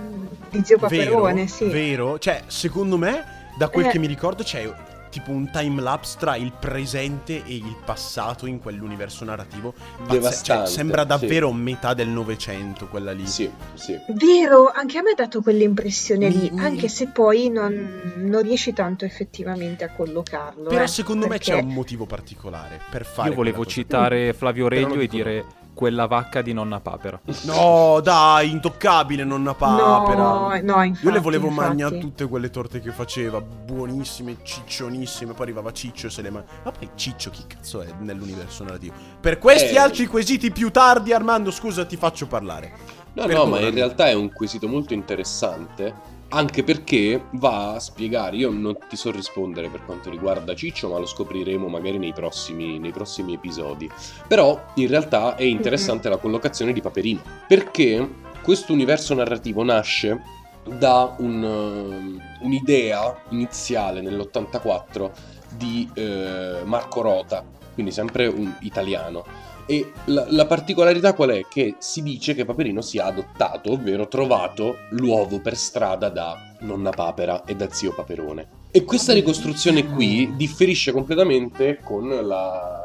di 0.50 0.62
Zio 0.64 0.78
vero, 0.78 0.88
Paperone, 0.88 1.48
sì. 1.48 1.66
vero? 1.66 2.18
Cioè, 2.18 2.44
secondo 2.48 2.98
me, 2.98 3.24
da 3.58 3.68
quel 3.70 3.86
Eh. 3.86 3.90
che 3.90 4.00
mi 4.00 4.08
ricordo, 4.08 4.42
c'è 4.44 4.68
tipo 5.12 5.30
un 5.30 5.52
time 5.52 5.80
lapse 5.82 6.16
tra 6.18 6.36
il 6.36 6.52
presente 6.58 7.44
e 7.46 7.54
il 7.56 7.76
passato 7.86 8.48
in 8.48 8.60
quell'universo 8.60 9.24
narrativo. 9.26 9.74
Devastante, 10.10 10.66
Cioè, 10.66 10.74
sembra 10.74 11.02
sì. 11.04 11.08
davvero 11.10 11.52
metà 11.52 11.94
del 11.94 12.08
Novecento 12.10 12.88
quella 12.88 13.12
lì. 13.12 13.28
Sì, 13.28 13.48
sì. 13.76 14.00
Vero, 14.08 14.72
anche 14.74 14.98
a 14.98 15.02
me 15.04 15.12
ha 15.12 15.16
dato 15.16 15.42
quell'impressione 15.42 16.30
lì, 16.30 16.52
anche 16.56 16.88
se 16.88 17.08
poi 17.08 17.50
non, 17.50 18.16
non 18.16 18.42
riesci 18.42 18.74
tanto 18.74 19.06
effettivamente 19.06 19.84
a 19.84 19.90
collocarlo. 19.92 20.70
Però 20.70 20.84
eh, 20.84 20.88
secondo 20.88 21.28
me 21.28 21.38
perché- 21.38 21.52
c'è 21.52 21.62
un 21.62 21.74
motivo 21.74 22.06
particolare 22.06 22.80
per 22.90 23.06
fare 23.06 23.30
Io 23.30 23.36
volevo 23.36 23.66
citare 23.66 24.34
Flavio 24.34 24.68
lo 24.70 24.76
e 25.02 25.08
dire 25.08 25.46
quella 25.74 26.06
vacca 26.06 26.42
di 26.42 26.54
nonna 26.54 26.80
papera. 26.80 27.20
No, 27.44 28.00
dai, 28.02 28.52
intoccabile 28.52 29.24
nonna 29.24 29.54
papera. 29.54 30.24
No, 30.24 30.60
no, 30.62 30.84
infatti, 30.84 31.06
Io 31.06 31.12
le 31.12 31.20
volevo 31.20 31.48
infatti. 31.48 31.68
mangiare 31.68 31.98
tutte 31.98 32.28
quelle 32.28 32.50
torte 32.50 32.80
che 32.82 32.92
faceva, 32.92 33.42
buonissime, 33.42 34.38
ciccionissime. 34.44 35.34
Poi 35.34 35.44
arrivava 35.44 35.72
Ciccio 35.72 36.08
e 36.08 36.10
se 36.10 36.22
le 36.22 36.30
mangiava. 36.30 36.58
Ma 36.66 36.72
poi 36.72 36.90
Ciccio 36.96 37.30
chi 37.30 37.44
cazzo 37.48 37.82
è 37.82 37.88
nell'universo 38.00 38.64
narrativo? 38.64 38.94
Per 39.20 39.38
questi 39.40 39.74
Eh. 39.76 39.80
altri 39.80 40.06
quesiti 40.08 40.52
più 40.52 40.72
tardi, 40.72 41.14
Armando, 41.14 41.52
scusa, 41.52 41.86
ti 41.86 41.96
faccio 41.98 42.28
parlare. 42.28 42.72
No, 43.14 43.22
no, 43.24 43.28
Perdonami. 43.28 43.62
ma 43.62 43.68
in 43.68 43.74
realtà 43.74 44.08
è 44.08 44.14
un 44.14 44.32
quesito 44.32 44.68
molto 44.68 44.94
interessante. 44.94 46.20
Anche 46.34 46.64
perché 46.64 47.26
va 47.32 47.74
a 47.74 47.80
spiegare, 47.80 48.38
io 48.38 48.52
non 48.52 48.78
ti 48.88 48.96
so 48.96 49.12
rispondere 49.12 49.68
per 49.68 49.84
quanto 49.84 50.10
riguarda 50.10 50.56
Ciccio, 50.56 50.88
ma 50.88 50.98
lo 50.98 51.06
scopriremo 51.06 51.68
magari 51.68 51.98
nei 51.98 52.14
prossimi, 52.14 52.80
nei 52.80 52.92
prossimi 52.92 53.34
episodi. 53.34 53.90
Però 54.30 54.68
in 54.76 54.88
realtà 54.88 55.36
è 55.36 55.44
interessante 55.44 56.08
la 56.08 56.16
collocazione 56.16 56.72
di 56.72 56.80
Paperino, 56.80 57.22
perché 57.46 58.08
questo 58.42 58.72
universo 58.72 59.14
narrativo 59.14 59.62
nasce 59.64 60.22
da 60.64 61.16
un, 61.18 61.44
eh, 61.44 62.44
un'idea 62.46 63.24
iniziale 63.30 64.00
nell'84 64.00 65.12
di 65.50 65.90
eh, 65.94 66.62
Marco 66.64 67.02
Rota, 67.02 67.44
quindi 67.74 67.92
sempre 67.92 68.28
un 68.28 68.54
italiano. 68.62 69.24
E 69.66 69.92
la, 70.06 70.26
la 70.30 70.46
particolarità 70.46 71.14
qual 71.14 71.30
è? 71.30 71.46
Che 71.48 71.76
si 71.78 72.02
dice 72.02 72.34
che 72.34 72.46
Paperino 72.46 72.82
sia 72.82 73.06
adottato, 73.06 73.72
ovvero 73.72 74.08
trovato 74.08 74.80
l'uovo 74.92 75.40
per 75.40 75.56
strada 75.56 76.10
da 76.10 76.56
nonna 76.62 76.90
Papera 76.90 77.46
e 77.46 77.56
da 77.56 77.70
zio 77.72 77.94
Paperone. 77.94 78.60
E 78.72 78.84
questa 78.84 79.14
ricostruzione 79.14 79.86
qui 79.86 80.34
differisce 80.36 80.92
completamente 80.92 81.80
con 81.84 82.08
la, 82.08 82.81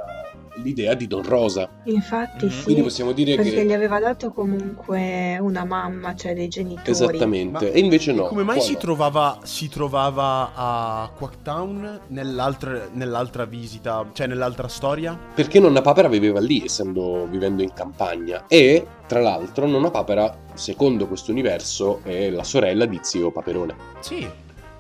l'idea 0.63 0.95
di 0.95 1.07
Don 1.07 1.23
Rosa. 1.23 1.69
Infatti 1.85 2.47
Mhm. 2.47 2.51
sì, 2.51 2.63
Quindi 2.65 2.83
possiamo 2.83 3.13
dire 3.13 3.35
perché 3.37 3.51
che... 3.55 3.65
gli 3.65 3.73
aveva 3.73 3.99
dato 3.99 4.33
comunque 4.33 5.39
una 5.41 5.65
mamma, 5.65 6.15
cioè 6.15 6.35
dei 6.35 6.49
genitori. 6.49 6.91
Esattamente, 6.91 7.67
Ma- 7.67 7.73
e 7.73 7.79
invece 7.79 8.13
no. 8.13 8.25
Come 8.27 8.43
mai 8.43 8.61
si 8.61 8.73
no. 8.73 8.79
trovava, 8.79 9.39
si 9.43 9.69
trovava 9.69 10.53
a 10.55 11.11
Quacktown 11.17 12.01
nell'altra, 12.09 12.89
nell'altra 12.93 13.45
visita, 13.45 14.09
cioè 14.13 14.27
nell'altra 14.27 14.69
storia? 14.69 15.19
Perché 15.35 15.61
nonna 15.61 15.81
Papera 15.83 16.09
viveva 16.09 16.41
lì, 16.41 16.63
essendo 16.65 17.27
vivendo 17.29 17.63
in 17.63 17.73
campagna. 17.73 18.45
E, 18.49 18.87
tra 19.07 19.21
l'altro, 19.21 19.67
nonna 19.67 19.91
Papera, 19.91 20.37
secondo 20.55 21.07
questo 21.07 21.31
universo, 21.31 22.01
è 22.03 22.31
la 22.31 22.45
sorella 22.45 22.87
di 22.87 22.99
zio 23.03 23.31
Paperone. 23.31 23.75
Sì. 24.01 24.29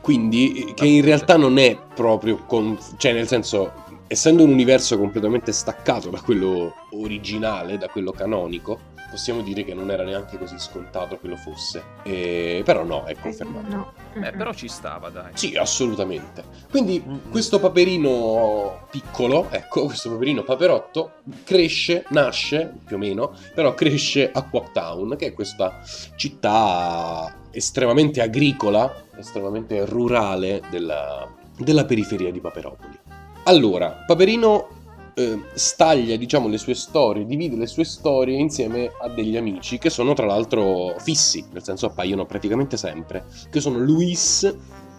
Quindi, 0.00 0.72
che 0.74 0.86
in 0.86 1.04
realtà 1.04 1.36
non 1.36 1.58
è 1.58 1.76
proprio... 1.94 2.44
con- 2.46 2.78
cioè, 2.96 3.12
nel 3.12 3.26
senso, 3.26 3.72
essendo 4.08 4.44
un 4.44 4.50
universo 4.50 4.98
completamente 4.98 5.52
staccato 5.52 6.10
da 6.10 6.20
quello 6.20 6.74
originale, 6.92 7.78
da 7.78 7.88
quello 7.88 8.12
canonico, 8.12 8.94
possiamo 9.10 9.40
dire 9.40 9.64
che 9.64 9.72
non 9.74 9.90
era 9.90 10.02
neanche 10.04 10.36
così 10.38 10.58
scontato 10.58 11.18
che 11.18 11.28
lo 11.28 11.36
fosse. 11.36 11.82
E- 12.02 12.62
però 12.64 12.84
no, 12.84 13.04
è 13.04 13.16
confermato. 13.16 13.74
No. 13.74 13.92
Beh, 14.14 14.30
Mm-mm. 14.30 14.36
però 14.36 14.52
ci 14.52 14.68
stava, 14.68 15.08
dai. 15.08 15.30
Sì, 15.34 15.56
assolutamente. 15.56 16.44
Quindi 16.70 17.02
questo 17.30 17.58
paperino 17.58 18.86
piccolo, 18.90 19.48
ecco, 19.50 19.86
questo 19.86 20.10
paperino 20.10 20.42
paperotto, 20.42 21.12
cresce, 21.44 22.04
nasce 22.10 22.72
più 22.84 22.96
o 22.96 22.98
meno, 22.98 23.34
però 23.54 23.74
cresce 23.74 24.30
a 24.30 24.42
Quacktown, 24.42 25.16
che 25.16 25.26
è 25.26 25.32
questa 25.32 25.80
città 26.16 27.34
estremamente 27.50 28.20
agricola, 28.20 29.04
estremamente 29.16 29.84
rurale 29.86 30.60
della, 30.70 31.26
della 31.58 31.84
periferia 31.84 32.30
di 32.30 32.40
Paperopoli. 32.40 33.05
Allora, 33.48 34.02
Paperino 34.04 34.68
eh, 35.14 35.40
staglia, 35.54 36.16
diciamo, 36.16 36.48
le 36.48 36.58
sue 36.58 36.74
storie, 36.74 37.24
divide 37.24 37.54
le 37.54 37.68
sue 37.68 37.84
storie 37.84 38.36
insieme 38.36 38.90
a 39.00 39.08
degli 39.08 39.36
amici 39.36 39.78
che 39.78 39.88
sono 39.88 40.14
tra 40.14 40.26
l'altro 40.26 40.96
fissi, 40.98 41.46
nel 41.52 41.62
senso 41.62 41.86
appaiono 41.86 42.26
praticamente 42.26 42.76
sempre, 42.76 43.24
che 43.48 43.60
sono 43.60 43.78
Luis, 43.78 44.52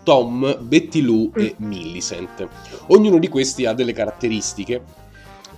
Tom, 0.04 0.60
Betty 0.62 1.02
Lou 1.02 1.30
e 1.36 1.56
Millicent. 1.58 2.48
Ognuno 2.88 3.20
di 3.20 3.28
questi 3.28 3.66
ha 3.66 3.74
delle 3.74 3.92
caratteristiche. 3.92 4.82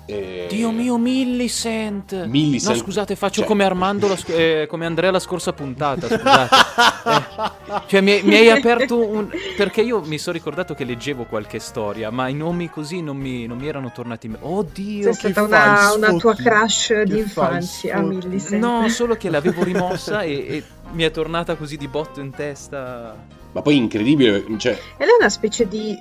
Eh, 0.10 0.48
Dio 0.50 0.72
mio, 0.72 0.98
Millicent! 0.98 2.26
Millicent. 2.26 2.76
No, 2.76 2.82
scusate, 2.82 3.16
faccio 3.16 3.40
Cioè- 3.42 3.48
come 3.48 3.64
Armando, 3.64 4.08
la 4.08 4.18
eh, 4.28 4.66
come 4.68 4.86
Andrea 4.86 5.12
la 5.12 5.20
scorsa 5.20 5.54
puntata, 5.54 6.08
scusate. 6.10 6.56
Eh, 7.06 7.82
cioè, 7.88 8.02
mi, 8.02 8.22
mi 8.24 8.36
hai 8.36 8.50
aperto 8.50 8.98
un... 8.98 9.30
Perché 9.56 9.82
io 9.82 10.02
mi 10.02 10.18
sono 10.18 10.36
ricordato 10.36 10.74
che 10.74 10.84
leggevo 10.84 11.26
qualche 11.26 11.60
storia, 11.60 12.10
ma 12.10 12.28
i 12.28 12.34
nomi 12.34 12.70
così 12.70 13.02
non 13.02 13.18
mi, 13.18 13.46
non 13.46 13.58
mi 13.58 13.68
erano 13.68 13.92
tornati... 13.94 14.26
in 14.26 14.34
me- 14.34 14.40
Oddio, 14.42 15.12
C'è 15.12 15.14
stata 15.32 15.44
una, 15.44 15.94
una 15.94 16.14
tua 16.14 16.34
crush 16.36 16.88
Che 16.88 17.04
di 17.06 17.20
infanzia? 17.20 18.00
Millicent. 18.00 18.62
No, 18.62 18.88
solo 18.90 19.16
che 19.16 19.30
l'avevo 19.30 19.64
rimossa 19.64 20.22
e, 20.24 20.32
e 20.34 20.64
mi 20.92 21.04
è 21.04 21.12
tornata 21.12 21.56
così 21.56 21.78
di 21.78 21.88
botto 21.88 22.20
in 22.20 22.32
testa. 22.32 23.38
Ma 23.52 23.62
poi 23.64 23.78
incredibile, 23.78 24.44
cioè, 24.58 24.74
Ed 24.98 25.08
è 25.08 25.16
una 25.20 25.30
specie 25.30 25.68
di 25.68 25.96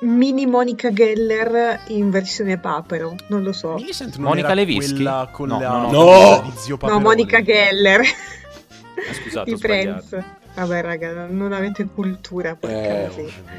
mini 0.00 0.44
Monica 0.46 0.92
Geller 0.92 1.82
in 1.88 2.10
versione 2.10 2.58
papero, 2.58 3.14
non 3.28 3.42
lo 3.44 3.52
so. 3.52 3.76
Monica 4.18 4.46
era 4.48 4.54
Lewinsky? 4.54 4.94
quella 4.94 5.28
con 5.30 5.48
No, 5.48 5.60
la 5.60 5.68
no, 5.68 5.90
no. 5.90 6.04
No! 6.04 6.42
di 6.42 6.50
zio 6.56 6.76
No. 6.82 6.98
Monica 6.98 7.42
Geller 7.42 8.00
Eh, 8.00 9.14
scusate, 9.22 9.50
di. 9.52 9.56
Friends. 9.56 10.16
Vabbè, 10.52 10.82
raga, 10.82 11.26
non 11.30 11.52
avete 11.52 11.86
cultura, 11.86 12.56
Eh. 12.60 13.08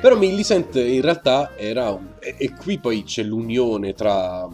Però 0.01 0.17
Millicent 0.17 0.75
in 0.75 1.01
realtà 1.01 1.51
era... 1.55 1.89
un- 1.91 2.09
E, 2.19 2.35
e 2.37 2.51
qui 2.53 2.79
poi 2.79 3.03
c'è 3.03 3.23
l'unione 3.23 3.93
tra... 3.93 4.45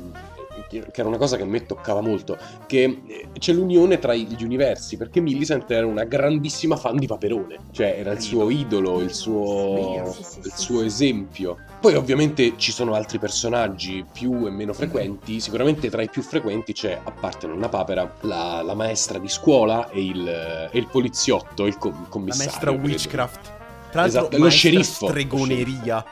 Che 0.67 0.84
era 0.93 1.08
una 1.08 1.17
cosa 1.17 1.38
che 1.38 1.43
a 1.43 1.45
me 1.45 1.65
toccava 1.65 2.01
molto, 2.01 2.38
che 2.65 2.84
eh, 3.08 3.27
c'è 3.39 3.53
l'unione 3.53 3.99
tra 3.99 4.13
gli 4.13 4.43
universi, 4.43 4.97
perché 4.97 5.21
Millicent 5.21 5.69
era 5.71 5.86
una 5.86 6.03
grandissima 6.03 6.75
fan 6.75 6.97
di 6.97 7.08
Paperone, 7.08 7.58
cioè 7.71 7.95
era 7.99 8.12
il 8.12 8.19
suo 8.21 8.49
idolo, 8.49 8.99
il 8.99 9.13
suo, 9.13 10.13
il 10.43 10.51
suo 10.53 10.84
esempio. 10.84 11.58
Poi 11.80 11.93
ovviamente 11.95 12.53
ci 12.58 12.71
sono 12.71 12.95
altri 12.95 13.17
personaggi 13.19 14.03
più 14.12 14.45
e 14.45 14.49
meno 14.49 14.73
frequenti, 14.73 15.39
sicuramente 15.39 15.89
tra 15.89 16.01
i 16.01 16.10
più 16.10 16.21
frequenti 16.21 16.73
c'è, 16.73 16.99
a 17.01 17.12
parte 17.12 17.47
Nonna 17.47 17.69
Papera, 17.69 18.15
la, 18.21 18.62
la 18.62 18.73
maestra 18.73 19.19
di 19.19 19.30
scuola 19.30 19.89
e 19.89 20.03
il, 20.03 20.27
e 20.71 20.77
il 20.77 20.88
poliziotto, 20.88 21.65
il, 21.65 21.77
co- 21.77 21.89
il 21.89 21.93
La 22.01 22.08
commissario. 22.10 22.45
maestra 22.51 22.71
credo. 22.71 22.88
witchcraft. 22.88 23.39
Tra 23.91 24.01
l'altro, 24.01 24.19
Esatto, 24.19 24.36
lo 24.38 24.43
maestra 24.43 24.69
sceriffo. 24.69 25.08
stregoneria. 25.08 26.06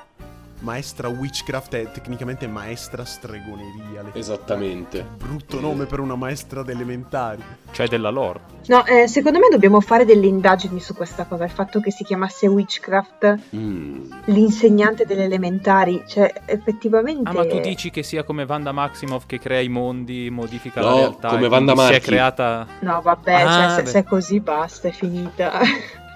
Maestra 0.65 1.07
witchcraft 1.09 1.75
è 1.75 1.91
tecnicamente 1.91 2.47
maestra 2.47 3.05
stregoneria. 3.05 4.03
Esattamente. 4.13 5.05
Brutto 5.15 5.59
nome 5.59 5.85
per 5.85 5.99
una 5.99 6.15
maestra 6.15 6.63
d'elementari. 6.63 7.43
Cioè 7.71 7.87
della 7.87 8.09
lore. 8.09 8.39
No, 8.65 8.83
eh, 8.85 9.07
secondo 9.07 9.37
me 9.37 9.47
dobbiamo 9.51 9.79
fare 9.79 10.05
delle 10.05 10.25
indagini 10.25 10.79
su 10.79 10.95
questa 10.95 11.25
cosa, 11.25 11.43
il 11.43 11.51
fatto 11.51 11.79
che 11.79 11.91
si 11.91 12.03
chiamasse 12.03 12.47
Witchcraft 12.47 13.37
Mm. 13.55 14.11
l'insegnante 14.25 15.05
delle 15.05 15.25
elementari, 15.25 16.03
cioè 16.07 16.33
effettivamente... 16.45 17.29
Ah, 17.29 17.33
ma 17.33 17.45
tu 17.45 17.59
dici 17.59 17.91
che 17.91 18.01
sia 18.01 18.23
come 18.23 18.45
Vanda 18.47 18.71
Maximoff 18.71 19.25
che 19.27 19.37
crea 19.37 19.59
i 19.59 19.69
mondi, 19.69 20.29
modifica 20.31 20.81
la 20.81 20.89
No, 20.89 20.95
realtà. 20.97 21.27
come 21.29 21.45
e 21.45 21.49
Wanda 21.49 21.73
quindi 21.73 21.93
Si 21.93 21.99
è 21.99 22.01
creata. 22.01 22.65
No, 22.79 23.01
vabbè, 23.01 23.33
Ah, 23.33 23.75
cioè, 23.75 23.85
se, 23.85 23.91
se 23.91 23.99
è 23.99 24.03
così 24.03 24.39
basta, 24.39 24.87
è 24.87 24.91
finita. 24.91 25.51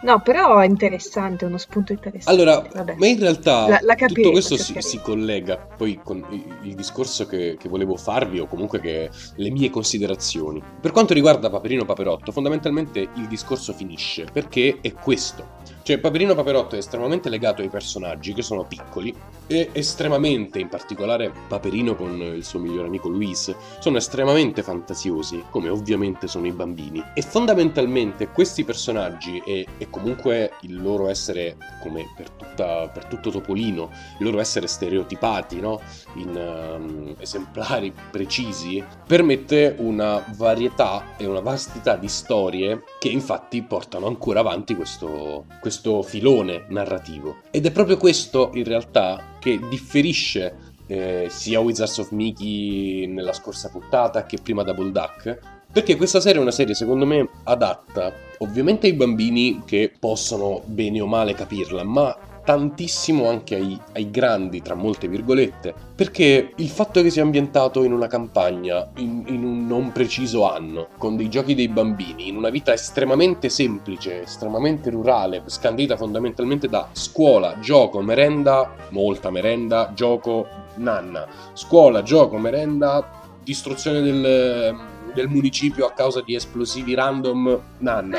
No, 0.04 0.22
però 0.22 0.60
è 0.60 0.66
interessante, 0.66 1.46
è 1.46 1.48
uno 1.48 1.58
spunto 1.58 1.92
interessante. 1.92 2.42
Allora, 2.42 2.68
vabbè. 2.74 2.96
ma 2.98 3.08
in 3.08 3.20
realtà 3.20 3.68
La- 3.68 3.80
la 3.82 3.94
tutto 3.94 4.06
capiremo, 4.06 4.32
questo 4.32 4.58
si, 4.58 4.76
si 4.80 5.00
collega 5.02 5.58
poi 5.58 6.00
con 6.04 6.26
il, 6.30 6.70
il 6.70 6.76
discorso 6.76 7.26
che, 7.26 7.58
che 7.60 7.70
volevo 7.70 7.96
farvi 7.96 8.40
o 8.40 8.48
comunque 8.48 8.80
che 8.80 9.10
le 9.36 9.50
mie 9.50 9.70
considerazioni. 9.70 10.62
Per 10.80 10.92
quanto 10.92 11.14
riguarda 11.14 11.50
Paperino 11.50 11.86
Paperotto, 11.86 12.32
fondamentalmente 12.32 13.00
il 13.00 13.28
discorso 13.28 13.74
finisce 13.74 14.26
perché 14.32 14.80
è 14.82 14.94
questo. 14.94 15.58
Cioè, 15.90 15.98
Paperino 15.98 16.36
Paperotto 16.36 16.76
è 16.76 16.78
estremamente 16.78 17.30
legato 17.30 17.64
ai 17.64 17.68
personaggi 17.68 18.36
che 18.36 18.44
sono 18.44 18.64
piccoli 18.64 19.12
e 19.48 19.72
estremamente, 19.72 20.60
in 20.60 20.70
particolare 20.70 21.32
Paperino 21.48 21.96
con 21.96 22.12
il 22.22 22.46
suo 22.46 22.60
migliore 22.60 22.86
amico 22.86 23.10
Luis, 23.10 23.56
sono 23.80 23.98
estremamente 23.98 24.62
fantasiosi, 24.62 25.46
come 25.50 25.70
ovviamente 25.70 26.28
sono 26.28 26.46
i 26.46 26.52
bambini. 26.52 27.04
E 27.16 27.24
fondamentalmente 27.24 28.28
questi 28.28 28.64
personaggi 28.64 29.42
e, 29.44 29.66
e 29.80 29.90
comunque 29.90 30.52
il 30.62 30.80
loro 30.80 31.10
essere, 31.10 31.58
come 31.82 32.06
per, 32.16 32.30
tutta- 32.30 32.88
per 32.90 33.06
tutto 33.06 33.32
Topolino, 33.32 33.90
il 34.20 34.26
loro 34.26 34.40
essere 34.40 34.68
stereotipati, 34.68 35.60
no? 35.60 35.82
in 36.18 36.38
ehm, 36.38 37.16
esemplari 37.18 37.92
precisi, 38.12 38.84
permette 39.08 39.74
una 39.80 40.24
varietà 40.36 41.16
e 41.18 41.26
una 41.26 41.40
vastità 41.40 41.96
di 41.96 42.08
storie 42.08 42.84
che 43.00 43.10
infatti 43.10 43.64
portano 43.64 44.06
ancora 44.06 44.42
avanti 44.42 44.76
questo, 44.76 45.46
questo 45.60 45.79
filone 46.04 46.66
narrativo. 46.70 47.38
Ed 47.52 47.66
è 47.66 47.72
proprio 47.72 47.98
questo 47.98 48.52
in 48.54 48.64
realtà 48.64 49.36
che 49.40 49.60
differisce 49.70 50.68
eh, 50.88 51.28
sia 51.30 51.60
Wizards 51.60 51.98
of 52.00 52.12
Mickey 52.12 53.06
nella 53.06 53.34
scorsa 53.34 53.70
puntata 53.70 54.26
che 54.26 54.40
prima 54.42 54.64
Double 54.64 54.92
Duck. 54.92 55.40
Perché 55.72 55.96
questa 55.96 56.20
serie 56.20 56.40
è 56.40 56.42
una 56.42 56.52
serie 56.52 56.74
secondo 56.74 57.06
me 57.06 57.30
adatta 57.44 58.12
ovviamente 58.40 58.88
ai 58.88 58.94
bambini 58.94 59.62
che 59.66 59.92
possono 60.00 60.62
bene 60.66 61.00
o 61.00 61.06
male 61.06 61.36
capirla, 61.36 61.84
ma 61.84 62.18
tantissimo 62.50 63.30
anche 63.30 63.54
ai, 63.54 63.80
ai 63.94 64.10
grandi, 64.10 64.64
tra 64.64 64.74
molte 64.74 65.08
virgolette, 65.08 65.72
perché 65.94 66.54
il 66.56 66.70
fatto 66.70 67.00
che 67.04 67.12
sia 67.12 67.22
ambientato 67.22 67.84
in 67.84 67.94
una 67.94 68.08
campagna, 68.08 68.90
in, 68.96 69.24
in 69.28 69.44
un 69.44 69.68
non 69.68 69.92
preciso 69.92 70.52
anno, 70.52 70.88
con 70.98 71.16
dei 71.16 71.30
giochi 71.30 71.54
dei 71.54 71.68
bambini, 71.68 72.28
in 72.28 72.36
una 72.36 72.50
vita 72.50 72.74
estremamente 72.74 73.50
semplice, 73.50 74.24
estremamente 74.24 74.90
rurale, 74.90 75.44
scandita 75.46 75.96
fondamentalmente 75.96 76.68
da 76.68 76.90
scuola, 76.92 77.60
gioco, 77.60 78.02
merenda, 78.02 78.74
molta 78.90 79.30
merenda, 79.30 79.92
gioco, 79.94 80.48
nanna, 80.78 81.28
scuola, 81.54 82.02
gioco, 82.02 82.40
merenda, 82.40 83.12
distruzione 83.44 84.02
del, 84.02 84.76
del 85.14 85.28
municipio 85.28 85.86
a 85.86 85.92
causa 85.92 86.24
di 86.24 86.34
esplosivi 86.34 86.96
random, 86.96 87.62
nanna. 87.78 88.18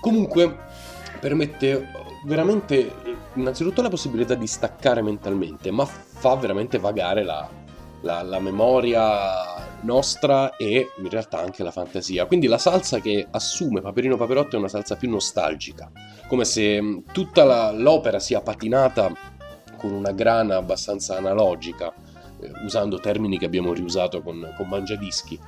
Comunque 0.00 0.56
permette 1.18 2.05
veramente 2.26 2.92
innanzitutto 3.34 3.82
la 3.82 3.88
possibilità 3.88 4.34
di 4.34 4.46
staccare 4.46 5.00
mentalmente, 5.00 5.70
ma 5.70 5.84
fa 5.84 6.34
veramente 6.34 6.78
vagare 6.78 7.22
la, 7.22 7.48
la- 8.02 8.22
la 8.22 8.40
memoria 8.40 9.64
nostra 9.82 10.56
e 10.56 10.88
in 11.00 11.08
realtà 11.08 11.38
anche 11.38 11.62
la 11.62 11.70
fantasia. 11.70 12.26
Quindi 12.26 12.46
la 12.48 12.58
salsa 12.58 12.98
che 13.00 13.26
assume 13.30 13.80
Paperino 13.80 14.16
Paperotto 14.16 14.56
è 14.56 14.58
una 14.58 14.68
salsa 14.68 14.96
più 14.96 15.08
nostalgica, 15.08 15.90
come 16.26 16.44
se 16.44 16.80
mh, 16.80 17.04
tutta 17.12 17.44
la- 17.44 17.70
l'opera 17.70 18.18
sia 18.18 18.40
patinata 18.40 19.12
con 19.76 19.92
una 19.92 20.10
grana 20.10 20.56
abbastanza 20.56 21.16
analogica, 21.16 21.92
eh, 22.40 22.50
usando 22.64 22.98
termini 22.98 23.38
che 23.38 23.44
abbiamo 23.44 23.72
riusato 23.72 24.22
con, 24.22 24.52
con 24.56 24.66
Mangiadischi. 24.68 25.38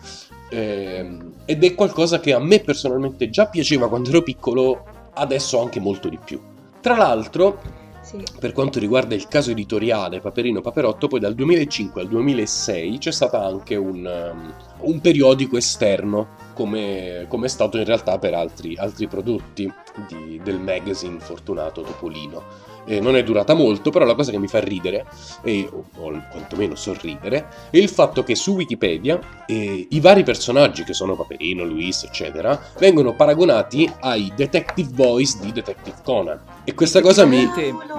Ehm, 0.50 1.32
ed 1.44 1.64
è 1.64 1.74
qualcosa 1.74 2.20
che 2.20 2.32
a 2.32 2.38
me 2.38 2.60
personalmente 2.60 3.30
già 3.30 3.46
piaceva 3.46 3.88
quando 3.88 4.10
ero 4.10 4.22
piccolo, 4.22 4.84
adesso 5.14 5.60
anche 5.60 5.80
molto 5.80 6.08
di 6.08 6.18
più. 6.22 6.47
Tra 6.80 6.96
l'altro, 6.96 7.60
Sì. 8.00 8.22
per 8.40 8.52
quanto 8.52 8.78
riguarda 8.78 9.14
il 9.14 9.28
caso 9.28 9.50
editoriale 9.50 10.20
Paperino 10.20 10.60
Paperotto, 10.60 11.08
poi 11.08 11.20
dal 11.20 11.34
2005 11.34 12.00
al 12.02 12.08
2006 12.08 12.98
c'è 12.98 13.12
stato 13.12 13.36
anche 13.36 13.76
un, 13.76 14.32
um, 14.32 14.54
un 14.90 15.00
periodico 15.00 15.56
esterno, 15.56 16.28
come, 16.54 17.26
come 17.28 17.46
è 17.46 17.48
stato 17.48 17.76
in 17.76 17.84
realtà 17.84 18.18
per 18.18 18.34
altri, 18.34 18.76
altri 18.76 19.06
prodotti 19.08 19.70
di- 20.06 20.40
del 20.42 20.58
magazine 20.58 21.18
Fortunato 21.18 21.82
Topolino. 21.82 22.42
Eh, 22.88 23.00
non 23.00 23.16
è 23.16 23.22
durata 23.22 23.52
molto, 23.52 23.90
però 23.90 24.06
la 24.06 24.14
cosa 24.14 24.30
che 24.30 24.38
mi 24.38 24.48
fa 24.48 24.60
ridere, 24.60 25.04
e, 25.42 25.68
o, 25.70 25.84
o 25.96 26.22
quantomeno 26.30 26.74
sorridere, 26.74 27.46
è 27.70 27.76
il 27.76 27.90
fatto 27.90 28.22
che 28.22 28.34
su 28.34 28.54
Wikipedia 28.54 29.44
eh, 29.46 29.86
i 29.90 30.00
vari 30.00 30.22
personaggi 30.22 30.84
che 30.84 30.94
sono 30.94 31.14
Paperino, 31.14 31.64
Luis, 31.64 32.04
eccetera, 32.04 32.58
vengono 32.78 33.14
paragonati 33.14 33.90
ai 34.00 34.32
detective 34.34 34.88
voice 34.92 35.36
di 35.40 35.52
Detective 35.52 35.98
Conan. 36.02 36.40
E 36.64 36.74
questa 36.74 37.00
cosa 37.00 37.24
mi, 37.24 37.46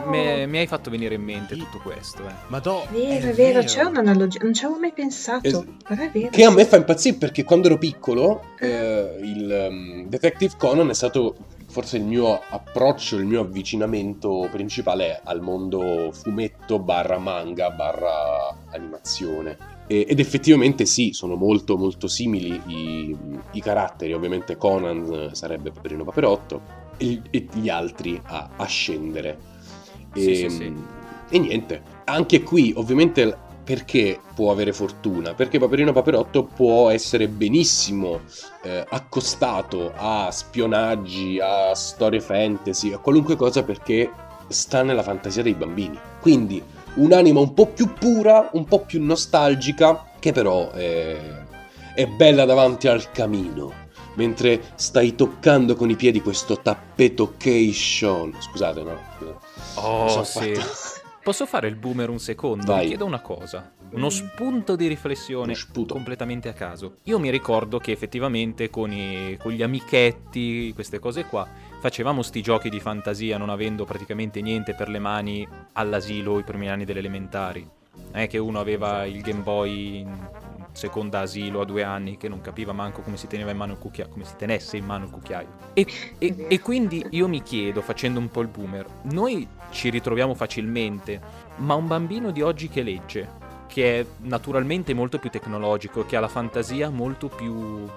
me- 0.05 0.45
mi 0.47 0.57
hai 0.57 0.67
fatto 0.67 0.89
venire 0.89 1.15
in 1.15 1.23
mente 1.23 1.55
tutto 1.55 1.79
questo. 1.79 2.27
Eh. 2.27 2.33
Madò, 2.47 2.83
È 2.83 2.87
vero, 2.91 3.27
è 3.29 3.33
vero, 3.33 3.63
c'è 3.63 3.83
un'analogia, 3.83 4.39
non 4.41 4.53
ci 4.53 4.65
avevo 4.65 4.79
mai 4.79 4.91
pensato, 4.93 5.47
Es- 5.47 5.65
però 5.87 6.01
è 6.01 6.09
vero. 6.09 6.29
Che 6.29 6.43
a 6.43 6.51
me 6.51 6.65
fa 6.65 6.77
impazzire 6.77 7.17
perché 7.17 7.43
quando 7.43 7.67
ero 7.67 7.77
piccolo 7.77 8.43
eh, 8.59 9.17
il 9.21 9.67
um, 9.69 10.07
Detective 10.07 10.53
Conan 10.57 10.89
è 10.89 10.93
stato 10.93 11.35
forse 11.69 11.97
il 11.97 12.03
mio 12.03 12.41
approccio, 12.49 13.15
il 13.17 13.25
mio 13.25 13.41
avvicinamento 13.41 14.47
principale 14.51 15.21
al 15.23 15.41
mondo 15.41 16.11
fumetto 16.11 16.79
barra 16.79 17.17
manga 17.19 17.69
barra 17.69 18.57
animazione. 18.71 19.57
E- 19.87 20.05
ed 20.07 20.19
effettivamente 20.19 20.85
sì, 20.85 21.13
sono 21.13 21.35
molto 21.35 21.77
molto 21.77 22.07
simili 22.07 22.61
i, 22.67 23.17
i 23.51 23.61
caratteri, 23.61 24.13
ovviamente 24.13 24.57
Conan 24.57 25.29
eh, 25.31 25.35
sarebbe 25.35 25.71
Paperino 25.71 26.03
Paperotto 26.03 26.61
e, 26.97 27.21
e 27.29 27.47
gli 27.53 27.69
altri 27.69 28.19
a, 28.23 28.49
a 28.55 28.65
scendere. 28.65 29.37
Sì, 30.13 30.29
E, 30.31 30.35
sì, 30.35 30.49
sì. 30.49 30.73
e 31.29 31.39
niente, 31.39 31.81
anche 32.05 32.41
qui 32.43 32.73
ovviamente 32.75 33.47
perché 33.69 34.19
può 34.33 34.51
avere 34.51 34.73
fortuna? 34.73 35.35
Perché 35.35 35.59
Paperino 35.59 35.91
Paperotto 35.91 36.43
può 36.43 36.89
essere 36.89 37.27
benissimo 37.27 38.21
eh, 38.63 38.83
accostato 38.89 39.93
a 39.95 40.31
spionaggi, 40.31 41.39
a 41.39 41.75
storie 41.75 42.19
fantasy, 42.19 42.93
a 42.93 42.97
qualunque 42.97 43.35
cosa 43.35 43.61
perché 43.61 44.11
sta 44.47 44.81
nella 44.81 45.03
fantasia 45.03 45.43
dei 45.43 45.53
bambini. 45.53 45.99
Quindi 46.19 46.63
un'anima 46.95 47.39
un 47.39 47.53
po' 47.53 47.67
più 47.67 47.93
pura, 47.93 48.49
un 48.53 48.65
po' 48.65 48.79
più 48.79 49.03
nostalgica, 49.03 50.13
che 50.17 50.31
però 50.31 50.71
è, 50.71 51.15
è 51.93 52.07
bella 52.07 52.45
davanti 52.45 52.87
al 52.87 53.11
camino. 53.11 53.71
Mentre 54.15 54.63
stai 54.77 55.13
toccando 55.13 55.75
con 55.75 55.91
i 55.91 55.95
piedi 55.95 56.23
questo 56.23 56.59
tappeto 56.59 57.35
Keishon. 57.37 58.35
Scusate, 58.39 58.81
no? 58.81 58.97
Oh, 59.75 60.07
son 60.07 60.25
sì. 60.25 60.55
fatto- 60.55 60.98
Posso 61.29 61.45
fare 61.45 61.67
il 61.67 61.75
boomer 61.75 62.09
un 62.09 62.17
secondo? 62.17 62.65
Vai. 62.71 62.81
Vi 62.81 62.87
chiedo 62.87 63.05
una 63.05 63.19
cosa. 63.21 63.71
Uno 63.91 64.09
spunto 64.09 64.75
di 64.75 64.87
riflessione 64.87 65.55
completamente 65.87 66.49
a 66.49 66.53
caso. 66.53 66.95
Io 67.03 67.19
mi 67.19 67.29
ricordo 67.29 67.77
che 67.77 67.91
effettivamente 67.91 68.71
con, 68.71 68.91
i- 68.91 69.37
con 69.37 69.51
gli 69.51 69.61
amichetti, 69.61 70.71
queste 70.73 70.97
cose 70.97 71.25
qua, 71.25 71.47
facevamo 71.79 72.23
sti 72.23 72.41
giochi 72.41 72.71
di 72.71 72.79
fantasia 72.79 73.37
non 73.37 73.49
avendo 73.51 73.85
praticamente 73.85 74.41
niente 74.41 74.73
per 74.73 74.89
le 74.89 74.97
mani 74.97 75.47
all'asilo 75.73 76.39
i 76.39 76.43
primi 76.43 76.67
anni 76.67 76.83
delle 76.83 76.97
elementari. 76.97 77.61
Non 77.93 78.21
è 78.23 78.27
che 78.27 78.39
uno 78.39 78.59
aveva 78.59 79.05
il 79.05 79.21
Game 79.21 79.41
Boy 79.41 80.03
seconda 80.71 81.19
asilo 81.19 81.61
a 81.61 81.65
due 81.65 81.83
anni 81.83 82.17
che 82.17 82.29
non 82.29 82.41
capiva 82.41 82.71
manco 82.73 83.01
come 83.01 83.17
si 83.17 83.27
teneva 83.27 83.51
in 83.51 83.57
mano 83.57 83.73
il 83.73 83.77
cucchiaio, 83.79 84.09
come 84.11 84.23
si 84.25 84.35
tenesse 84.37 84.77
in 84.77 84.85
mano 84.85 85.05
il 85.05 85.11
cucchiaio. 85.11 85.47
E, 85.73 85.85
e- 86.17 86.45
e 86.47 86.59
quindi 86.59 87.05
io 87.11 87.27
mi 87.27 87.41
chiedo, 87.43 87.81
facendo 87.81 88.19
un 88.19 88.29
po' 88.29 88.41
il 88.41 88.47
boomer, 88.47 88.85
noi 89.03 89.47
ci 89.71 89.89
ritroviamo 89.89 90.33
facilmente, 90.35 91.19
ma 91.57 91.75
un 91.75 91.87
bambino 91.87 92.31
di 92.31 92.41
oggi 92.41 92.69
che 92.69 92.81
legge, 92.83 93.27
che 93.67 93.99
è 93.99 94.05
naturalmente 94.21 94.93
molto 94.93 95.19
più 95.19 95.29
tecnologico, 95.29 96.05
che 96.05 96.15
ha 96.15 96.19
la 96.19 96.27
fantasia 96.27 96.89
molto 96.89 97.27
più... 97.27 97.87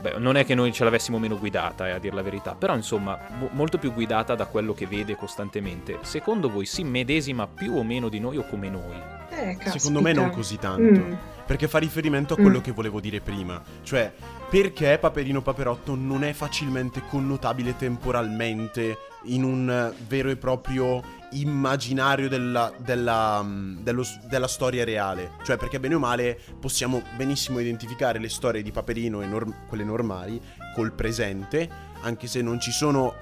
Beh, 0.00 0.18
non 0.18 0.36
è 0.36 0.44
che 0.44 0.56
noi 0.56 0.72
ce 0.72 0.82
l'avessimo 0.82 1.18
meno 1.20 1.38
guidata, 1.38 1.86
eh, 1.86 1.92
a 1.92 1.98
dire 2.00 2.14
la 2.16 2.22
verità, 2.22 2.56
però 2.56 2.74
insomma, 2.74 3.16
mo- 3.38 3.50
molto 3.52 3.78
più 3.78 3.92
guidata 3.92 4.34
da 4.34 4.46
quello 4.46 4.74
che 4.74 4.86
vede 4.86 5.14
costantemente. 5.14 5.98
Secondo 6.00 6.50
voi 6.50 6.66
si 6.66 6.82
medesima 6.82 7.46
più 7.46 7.76
o 7.76 7.84
meno 7.84 8.08
di 8.08 8.18
noi 8.18 8.36
o 8.36 8.44
come 8.48 8.68
noi? 8.68 9.00
Eh, 9.30 9.56
secondo 9.70 10.00
me 10.00 10.12
non 10.12 10.30
così 10.30 10.58
tanto. 10.58 11.00
Mm. 11.00 11.12
Perché 11.52 11.68
fa 11.68 11.76
riferimento 11.76 12.32
a 12.32 12.36
quello 12.38 12.60
Mm. 12.60 12.62
che 12.62 12.70
volevo 12.72 12.98
dire 12.98 13.20
prima. 13.20 13.62
Cioè, 13.82 14.10
perché 14.48 14.96
Paperino 14.96 15.42
Paperotto 15.42 15.94
non 15.94 16.24
è 16.24 16.32
facilmente 16.32 17.02
connotabile 17.10 17.76
temporalmente 17.76 18.96
in 19.24 19.44
un 19.44 19.92
vero 20.08 20.30
e 20.30 20.36
proprio 20.36 21.02
immaginario 21.32 22.30
della, 22.30 22.72
della, 22.78 23.42
mm, 23.42 23.80
dello 23.82 24.02
della 24.30 24.48
storia 24.48 24.82
reale. 24.84 25.32
Cioè, 25.44 25.58
perché 25.58 25.78
bene 25.78 25.96
o 25.96 25.98
male 25.98 26.40
possiamo 26.58 27.02
benissimo 27.16 27.58
identificare 27.58 28.18
le 28.18 28.30
storie 28.30 28.62
di 28.62 28.72
Paperino 28.72 29.20
e 29.20 29.26
norm- 29.26 29.54
quelle 29.68 29.84
normali 29.84 30.40
col 30.74 30.92
presente, 30.92 31.68
anche 32.00 32.28
se 32.28 32.40
non 32.40 32.60
ci 32.60 32.70
sono, 32.70 33.14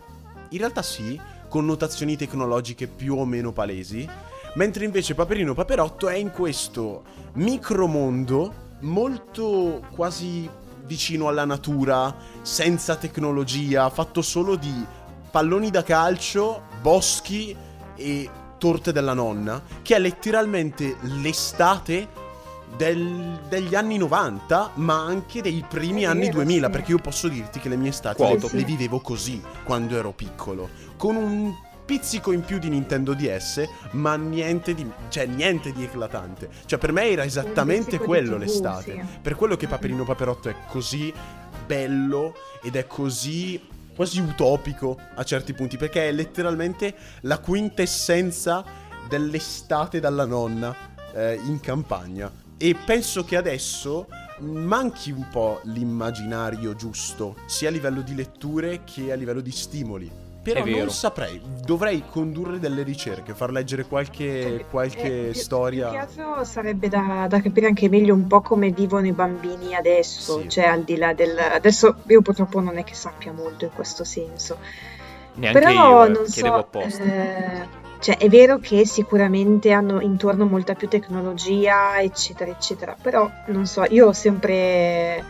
in 0.51 0.59
realtà 0.59 0.83
sì, 0.83 1.21
connotazioni 1.49 2.17
tecnologiche 2.17 2.87
più 2.87 3.17
o 3.17 3.25
meno 3.25 3.51
palesi. 3.51 4.09
Mentre 4.55 4.85
invece 4.85 5.15
Paperino 5.15 5.55
Paperotto 5.55 6.09
è 6.09 6.17
in 6.17 6.31
questo 6.31 7.03
micromondo 7.35 8.69
molto 8.81 9.83
quasi 9.95 10.49
vicino 10.85 11.29
alla 11.29 11.45
natura, 11.45 12.15
senza 12.43 12.97
tecnologia, 12.97 13.89
fatto 13.91 14.23
solo 14.23 14.57
di 14.57 14.85
palloni 15.31 15.71
da 15.71 15.85
calcio, 15.85 16.63
boschi 16.83 17.57
e 17.95 18.31
torte 18.59 18.93
della 18.93 19.15
nonna, 19.15 19.63
che 19.83 19.95
è 19.95 19.99
letteralmente 20.01 20.97
l'estate 21.03 22.09
del- 22.77 23.41
degli 23.49 23.75
anni 23.77 23.99
90, 23.99 24.73
ma 24.75 25.05
anche 25.05 25.43
dei 25.43 25.65
primi 25.69 26.05
anni 26.05 26.27
vero, 26.27 26.39
2000, 26.39 26.67
sì. 26.67 26.73
perché 26.73 26.91
io 26.91 26.99
posso 26.99 27.29
dirti 27.29 27.61
che 27.61 27.69
le 27.69 27.77
mie 27.77 27.91
estate 27.91 28.17
Quoto. 28.17 28.49
le, 28.51 28.59
le 28.59 28.65
vivevo 28.65 29.01
così 29.01 29.41
quando 29.65 29.97
ero 29.97 30.13
piccolo, 30.13 30.69
con 30.97 31.15
un 31.15 31.55
pizzico 31.91 32.31
in 32.31 32.43
più 32.43 32.61
di 32.61 32.69
Nintendo 32.69 33.15
DS, 33.15 33.69
ma 33.95 34.15
niente 34.15 34.75
di, 34.75 34.89
cioè, 35.09 35.27
niente 35.27 35.73
di 35.73 35.83
eclatante. 35.83 36.49
Cioè 36.65 36.79
per 36.79 36.93
me 36.93 37.11
era 37.11 37.25
esattamente 37.25 37.99
quello 37.99 38.37
TV, 38.37 38.43
l'estate. 38.43 38.93
sì. 38.93 39.19
Per 39.21 39.35
quello 39.35 39.57
che 39.57 39.67
Paperino 39.67 40.05
Paperotto 40.05 40.49
è 40.49 40.55
così 40.69 41.13
bello 41.67 42.37
ed 42.63 42.77
è 42.77 42.87
così 42.87 43.61
quasi 43.97 44.21
utopico 44.21 44.97
a 45.17 45.25
certi 45.25 45.53
punti, 45.53 45.77
perché 45.77 46.09
è 46.09 46.13
letteralmente 46.13 46.95
la 47.23 47.41
quintessenza 47.41 48.65
dell'estate 49.09 49.99
dalla 49.99 50.27
nonna 50.27 50.73
eh, 51.13 51.41
in 51.45 51.59
campagna. 51.59 52.31
E 52.57 52.77
penso 52.77 53.25
che 53.25 53.37
adesso 53.37 54.07
manchi 54.39 55.11
un 55.11 55.27
po' 55.29 55.61
l'immaginario 55.65 56.77
giusto, 56.77 57.35
sia 57.47 57.69
a 57.69 57.73
livello 57.73 58.03
di 58.03 58.15
letture 58.15 58.85
che 58.85 59.11
a 59.11 59.17
livello 59.17 59.41
di 59.41 59.51
stimoli. 59.51 60.30
Però 60.43 60.61
È 60.61 60.63
vero. 60.63 60.79
non 60.79 60.91
saprei, 60.91 61.39
dovrei 61.67 62.03
condurre 62.11 62.59
delle 62.59 62.83
ricerche, 62.83 63.35
far 63.35 63.51
leggere 63.51 63.85
qualche, 63.85 64.65
qualche 64.71 65.29
Eh, 65.29 65.31
più- 65.33 65.41
storia. 65.41 65.89
Più 65.91 65.99
che 65.99 66.05
altro 66.05 66.45
sarebbe 66.45 66.89
da, 66.89 67.27
da 67.29 67.43
capire 67.43 67.67
anche 67.67 67.91
meglio 67.91 68.15
un 68.15 68.27
po' 68.27 68.41
come 68.41 68.71
vivono 68.71 69.07
i 69.07 69.13
bambini 69.13 69.75
adesso, 69.75 70.41
Sì. 70.41 70.49
cioè 70.49 70.65
al 70.65 70.83
di 70.85 70.97
là 70.97 71.13
del... 71.13 71.37
Adesso 71.39 71.97
io 72.07 72.23
purtroppo 72.23 72.61
non 72.61 72.79
è 72.79 72.85
che 72.85 72.95
sappia 72.95 73.33
molto 73.33 73.67
in 73.67 73.71
questo 73.75 74.03
senso, 74.05 74.57
Neanche 75.35 75.59
però 75.61 75.71
io, 75.71 76.05
eh, 76.07 76.09
non 76.09 76.27
so, 76.27 76.55
apposta. 76.55 77.03
eh, 77.03 77.69
cioè 77.99 78.17
è 78.17 78.29
vero 78.31 78.59
che 78.61 78.87
sicuramente 78.87 79.73
hanno 79.73 80.01
intorno 80.01 80.47
molta 80.47 80.73
più 80.73 80.89
tecnologia, 80.89 82.01
eccetera, 82.01 82.51
eccetera, 82.51 82.97
però 82.99 83.31
non 83.49 83.67
so, 83.67 83.85
io 83.91 84.07
ho 84.07 84.13
sempre 84.15 85.23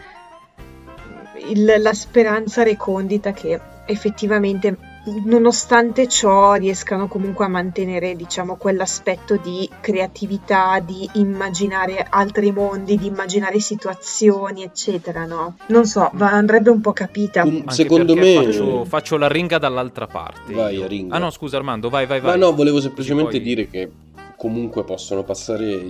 il- 1.49 1.75
la 1.79 1.95
speranza 1.95 2.63
recondita 2.63 3.33
che 3.33 3.61
effettivamente 3.87 4.77
nonostante 5.25 6.07
ciò 6.09 6.55
riescano 6.55 7.09
comunque 7.09 7.47
a 7.47 7.49
mantenere 7.49 8.15
diciamo 8.17 8.57
quell'aspetto 8.57 9.37
di 9.37 9.69
creatività, 9.81 10.79
di 10.81 11.09
immaginare 11.15 12.07
altri 12.09 12.53
mondi, 12.53 12.97
di 12.99 13.07
immaginare 13.07 13.61
situazioni, 13.61 14.63
eccetera, 14.63 15.25
no? 15.25 15.57
Non 15.69 15.87
so, 15.87 16.11
va- 16.15 16.31
andrebbe 16.33 16.71
un 16.71 16.81
po' 16.81 16.93
capita. 16.93 17.43
Anche 17.43 17.73
secondo 17.73 18.15
me- 18.15 18.45
Faccio, 18.45 18.85
faccio 18.85 19.17
la 19.17 19.29
ringa 19.29 19.59
dall'altra 19.59 20.07
parte. 20.07 20.53
Vai, 20.53 20.77
io. 20.77 20.87
ringa. 20.87 21.15
Ah 21.17 21.19
no, 21.19 21.31
scusa 21.31 21.57
Armando, 21.57 21.89
vai, 21.89 22.07
vai, 22.07 22.21
Ma 22.21 22.29
vai. 22.31 22.39
no, 22.39 22.55
volevo 22.55 22.81
semplicemente 22.81 23.31
poi- 23.31 23.41
dire 23.41 23.69
che 23.69 23.91
comunque 24.37 24.85
possono 24.85 25.23
passare 25.23 25.67
i, 25.67 25.87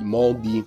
i 0.00 0.04
modi, 0.04 0.64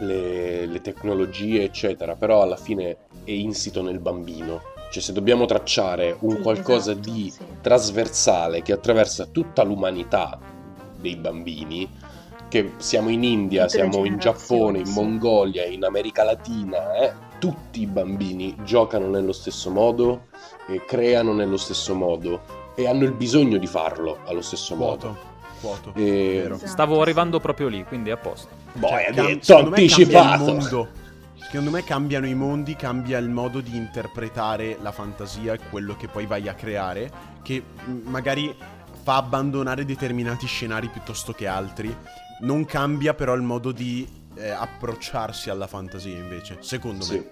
le, 0.00 0.66
le 0.66 0.80
tecnologie, 0.82 1.62
eccetera, 1.64 2.14
però 2.14 2.42
alla 2.42 2.56
fine 2.56 2.96
è 3.24 3.30
insito 3.30 3.82
nel 3.82 3.98
bambino. 4.00 4.60
Cioè, 4.90 5.02
se 5.02 5.12
dobbiamo 5.12 5.44
tracciare 5.46 6.16
un 6.20 6.36
Sì, 6.36 6.42
qualcosa 6.42 6.92
esatto, 6.92 7.10
di 7.10 7.30
sì. 7.30 7.44
trasversale 7.60 8.62
che 8.62 8.72
attraversa 8.72 9.26
tutta 9.26 9.62
l'umanità 9.62 10.38
dei 10.98 11.16
bambini, 11.16 11.88
che 12.48 12.72
siamo 12.78 13.08
in 13.10 13.24
India, 13.24 13.66
Tutte 13.66 13.78
siamo 13.78 14.04
in 14.04 14.18
Giappone, 14.18 14.78
in. 14.78 14.88
Mongolia, 14.90 15.64
in 15.66 15.84
America 15.84 16.22
Latina, 16.22 16.94
eh, 16.94 17.12
tutti 17.38 17.80
i 17.82 17.86
bambini 17.86 18.56
giocano 18.64 19.08
nello 19.08 19.32
stesso 19.32 19.70
modo 19.70 20.26
e 20.68 20.84
creano 20.84 21.32
nello 21.32 21.56
stesso 21.58 21.94
modo 21.94 22.40
e 22.74 22.86
hanno 22.86 23.04
il 23.04 23.12
bisogno 23.12 23.58
di 23.58 23.66
farlo 23.66 24.18
allo 24.24 24.42
stesso 24.42 24.74
modo. 24.76 25.34
Quoto. 25.60 25.92
E-. 25.94 26.44
Esatto, 26.46 26.66
Stavo 26.66 27.00
arrivando 27.02 27.40
proprio 27.40 27.68
lì, 27.68 27.84
quindi 27.84 28.10
è 28.10 28.12
a 28.12 28.16
posto. 28.16 28.48
Boh, 28.74 28.88
Cioè, 28.88 29.06
hai 29.08 29.14
detto 29.14 29.56
anticipato. 29.58 30.88
Secondo 31.56 31.74
me 31.74 31.84
cambiano 31.84 32.26
i 32.26 32.34
mondi, 32.34 32.76
cambia 32.76 33.16
il 33.16 33.30
modo 33.30 33.62
di 33.62 33.74
interpretare 33.74 34.76
la 34.82 34.92
fantasia 34.92 35.54
e 35.54 35.58
quello 35.70 35.96
che 35.96 36.06
poi 36.06 36.26
vai 36.26 36.48
a 36.50 36.52
creare, 36.54 37.10
che 37.42 37.62
magari 38.04 38.54
fa 39.02 39.16
abbandonare 39.16 39.86
determinati 39.86 40.46
scenari 40.46 40.88
piuttosto 40.88 41.32
che 41.32 41.46
altri. 41.46 41.96
Non 42.40 42.66
cambia 42.66 43.14
però 43.14 43.32
il 43.32 43.40
modo 43.40 43.72
di 43.72 44.06
eh, 44.34 44.50
approcciarsi 44.50 45.48
alla 45.48 45.66
fantasia 45.66 46.14
invece, 46.14 46.58
secondo 46.60 47.04
Sì. 47.04 47.14
me. 47.14 47.30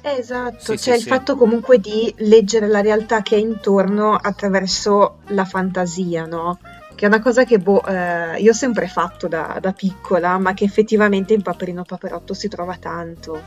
Esatto, 0.00 0.58
Sì, 0.58 0.78
cioè 0.78 0.78
sì, 0.78 0.90
il 0.92 1.00
sì. 1.02 1.08
fatto 1.08 1.36
comunque 1.36 1.78
di 1.78 2.14
leggere 2.20 2.68
la 2.68 2.80
realtà 2.80 3.20
che 3.20 3.36
è 3.36 3.40
intorno 3.40 4.14
attraverso 4.14 5.18
la 5.26 5.44
fantasia, 5.44 6.24
no? 6.24 6.58
Che 6.96 7.04
è 7.04 7.08
una 7.08 7.20
cosa 7.20 7.44
che 7.44 7.58
boh, 7.58 7.84
eh, 7.84 8.40
io 8.40 8.52
ho 8.52 8.54
sempre 8.54 8.88
fatto 8.88 9.28
da, 9.28 9.58
da 9.60 9.72
piccola, 9.72 10.38
ma 10.38 10.54
che 10.54 10.64
effettivamente 10.64 11.34
in 11.34 11.42
Paperino 11.42 11.84
Paperotto 11.84 12.32
si 12.32 12.48
trova 12.48 12.76
tanto. 12.80 13.38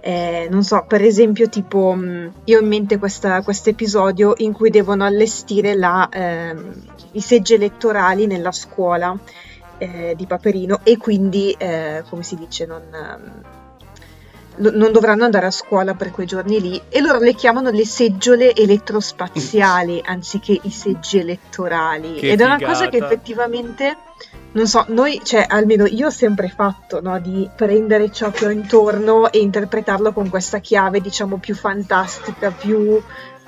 Eh, 0.00 0.48
non 0.50 0.62
so, 0.64 0.86
per 0.88 1.02
esempio, 1.02 1.50
tipo, 1.50 1.92
mh, 1.92 2.32
io 2.44 2.58
ho 2.58 2.62
in 2.62 2.68
mente 2.68 2.96
questo 2.96 3.28
episodio 3.64 4.32
in 4.38 4.54
cui 4.54 4.70
devono 4.70 5.04
allestire 5.04 5.74
la, 5.74 6.08
ehm, 6.10 6.82
i 7.12 7.20
seggi 7.20 7.52
elettorali 7.52 8.26
nella 8.26 8.52
scuola 8.52 9.14
eh, 9.76 10.14
di 10.16 10.26
Paperino 10.26 10.80
e 10.82 10.96
quindi, 10.96 11.52
eh, 11.58 12.02
come 12.08 12.22
si 12.22 12.36
dice, 12.36 12.64
non, 12.64 12.82
ehm, 12.90 13.42
non 14.58 14.92
dovranno 14.92 15.24
andare 15.24 15.46
a 15.46 15.50
scuola 15.50 15.94
per 15.94 16.10
quei 16.10 16.26
giorni 16.26 16.60
lì 16.60 16.80
e 16.88 17.00
loro 17.00 17.18
le 17.18 17.34
chiamano 17.34 17.70
le 17.70 17.84
seggiole 17.84 18.54
elettrospaziali 18.54 20.02
anziché 20.04 20.58
i 20.62 20.70
seggi 20.70 21.18
elettorali. 21.18 22.14
Che 22.14 22.30
Ed 22.30 22.40
è 22.40 22.44
una 22.44 22.56
figata. 22.56 22.72
cosa 22.72 22.88
che 22.88 22.96
effettivamente, 22.98 23.96
non 24.52 24.66
so, 24.66 24.84
noi, 24.88 25.20
cioè 25.22 25.44
almeno 25.48 25.86
io 25.86 26.06
ho 26.06 26.10
sempre 26.10 26.48
fatto, 26.48 27.00
no, 27.00 27.18
di 27.20 27.48
prendere 27.54 28.10
ciò 28.10 28.30
che 28.30 28.46
ho 28.46 28.50
intorno 28.50 29.30
e 29.30 29.38
interpretarlo 29.38 30.12
con 30.12 30.28
questa 30.28 30.58
chiave, 30.58 31.00
diciamo, 31.00 31.36
più 31.38 31.54
fantastica, 31.54 32.50
più 32.50 33.00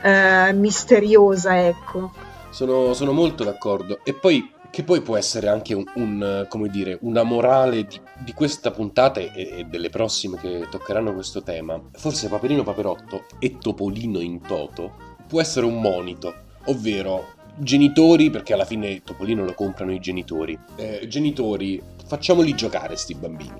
eh, 0.02 0.52
misteriosa, 0.52 1.66
ecco. 1.66 2.12
Sono, 2.50 2.94
sono 2.94 3.12
molto 3.12 3.44
d'accordo. 3.44 4.00
E 4.04 4.12
poi, 4.14 4.50
che 4.70 4.84
poi 4.84 5.00
può 5.02 5.16
essere 5.16 5.48
anche 5.48 5.74
un, 5.74 5.84
un, 5.94 6.46
come 6.48 6.68
dire, 6.68 6.98
una 7.02 7.22
morale 7.22 7.84
di, 7.84 8.00
di 8.18 8.32
questa 8.32 8.70
puntata 8.70 9.20
e, 9.20 9.30
e 9.34 9.66
delle 9.68 9.90
prossime 9.90 10.38
che 10.38 10.66
toccheranno 10.70 11.12
questo 11.12 11.42
tema. 11.42 11.80
Forse 11.92 12.28
Paperino 12.28 12.62
Paperotto 12.62 13.24
e 13.38 13.58
Topolino 13.58 14.20
in 14.20 14.40
toto 14.40 14.92
può 15.26 15.40
essere 15.40 15.66
un 15.66 15.80
monito, 15.80 16.34
ovvero 16.66 17.38
genitori, 17.56 18.30
perché 18.30 18.52
alla 18.52 18.64
fine 18.64 19.02
Topolino 19.02 19.44
lo 19.44 19.54
comprano 19.54 19.92
i 19.92 20.00
genitori. 20.00 20.58
Eh, 20.76 21.06
genitori, 21.08 21.80
facciamoli 22.06 22.54
giocare 22.54 22.96
sti 22.96 23.14
bambini. 23.14 23.58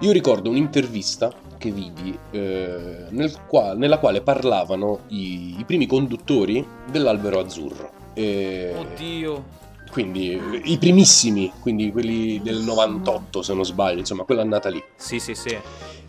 Io 0.00 0.12
ricordo 0.12 0.50
un'intervista 0.50 1.32
che 1.56 1.70
vidi 1.70 2.16
eh, 2.32 3.06
nel 3.10 3.32
qua- 3.46 3.74
nella 3.74 3.98
quale 3.98 4.22
parlavano 4.22 5.00
i, 5.08 5.58
i 5.58 5.64
primi 5.64 5.86
conduttori 5.86 6.66
dell'albero 6.90 7.38
azzurro. 7.38 7.90
E- 8.12 8.74
Oddio. 8.76 9.62
Quindi 9.94 10.40
i 10.64 10.76
primissimi, 10.76 11.52
quindi 11.60 11.92
quelli 11.92 12.42
del 12.42 12.56
98 12.62 13.42
se 13.42 13.54
non 13.54 13.64
sbaglio, 13.64 14.00
insomma 14.00 14.24
quella 14.24 14.42
annata 14.42 14.68
lì. 14.68 14.82
Sì, 14.96 15.20
sì, 15.20 15.36
sì. 15.36 15.56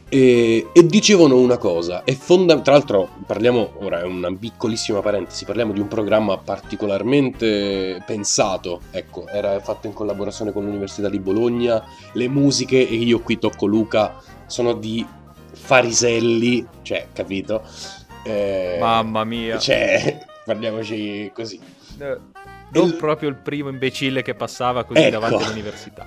E, 0.09 0.69
e 0.73 0.85
dicevano 0.87 1.37
una 1.37 1.59
cosa, 1.59 2.03
è 2.03 2.15
fonda- 2.15 2.59
tra 2.61 2.73
l'altro 2.73 3.09
parliamo, 3.27 3.73
ora 3.81 4.01
è 4.01 4.03
una 4.03 4.33
piccolissima 4.33 5.01
parentesi, 5.01 5.45
parliamo 5.45 5.71
di 5.71 5.81
un 5.81 5.87
programma 5.87 6.35
particolarmente 6.39 8.01
pensato, 8.07 8.81
ecco, 8.89 9.27
era 9.27 9.59
fatto 9.59 9.85
in 9.85 9.93
collaborazione 9.93 10.51
con 10.51 10.63
l'Università 10.65 11.07
di 11.07 11.19
Bologna, 11.19 11.83
le 12.13 12.27
musiche, 12.27 12.89
e 12.89 12.95
io 12.95 13.19
qui 13.19 13.37
tocco 13.37 13.67
Luca, 13.67 14.15
sono 14.47 14.73
di 14.73 15.05
Fariselli, 15.51 16.65
cioè, 16.81 17.09
capito? 17.13 17.61
Eh, 18.23 18.77
Mamma 18.79 19.23
mia. 19.25 19.59
Cioè, 19.59 20.25
parliamoci 20.43 21.29
così. 21.35 21.59
Eh, 21.99 22.17
Non 22.79 22.89
Il- 22.89 22.95
proprio 22.95 23.29
il 23.29 23.35
primo 23.35 23.69
imbecille 23.69 24.21
che 24.21 24.35
passava 24.35 24.83
così 24.83 25.01
Ecco. 25.01 25.11
davanti 25.19 25.43
all'università. 25.43 26.05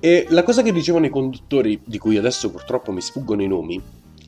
E 0.00 0.26
la 0.30 0.42
cosa 0.42 0.62
che 0.62 0.72
dicevano 0.72 1.06
i 1.06 1.10
conduttori, 1.10 1.80
di 1.84 1.98
cui 1.98 2.16
adesso 2.16 2.50
purtroppo 2.50 2.92
mi 2.92 3.00
sfuggono 3.00 3.42
i 3.42 3.46
nomi, 3.48 3.80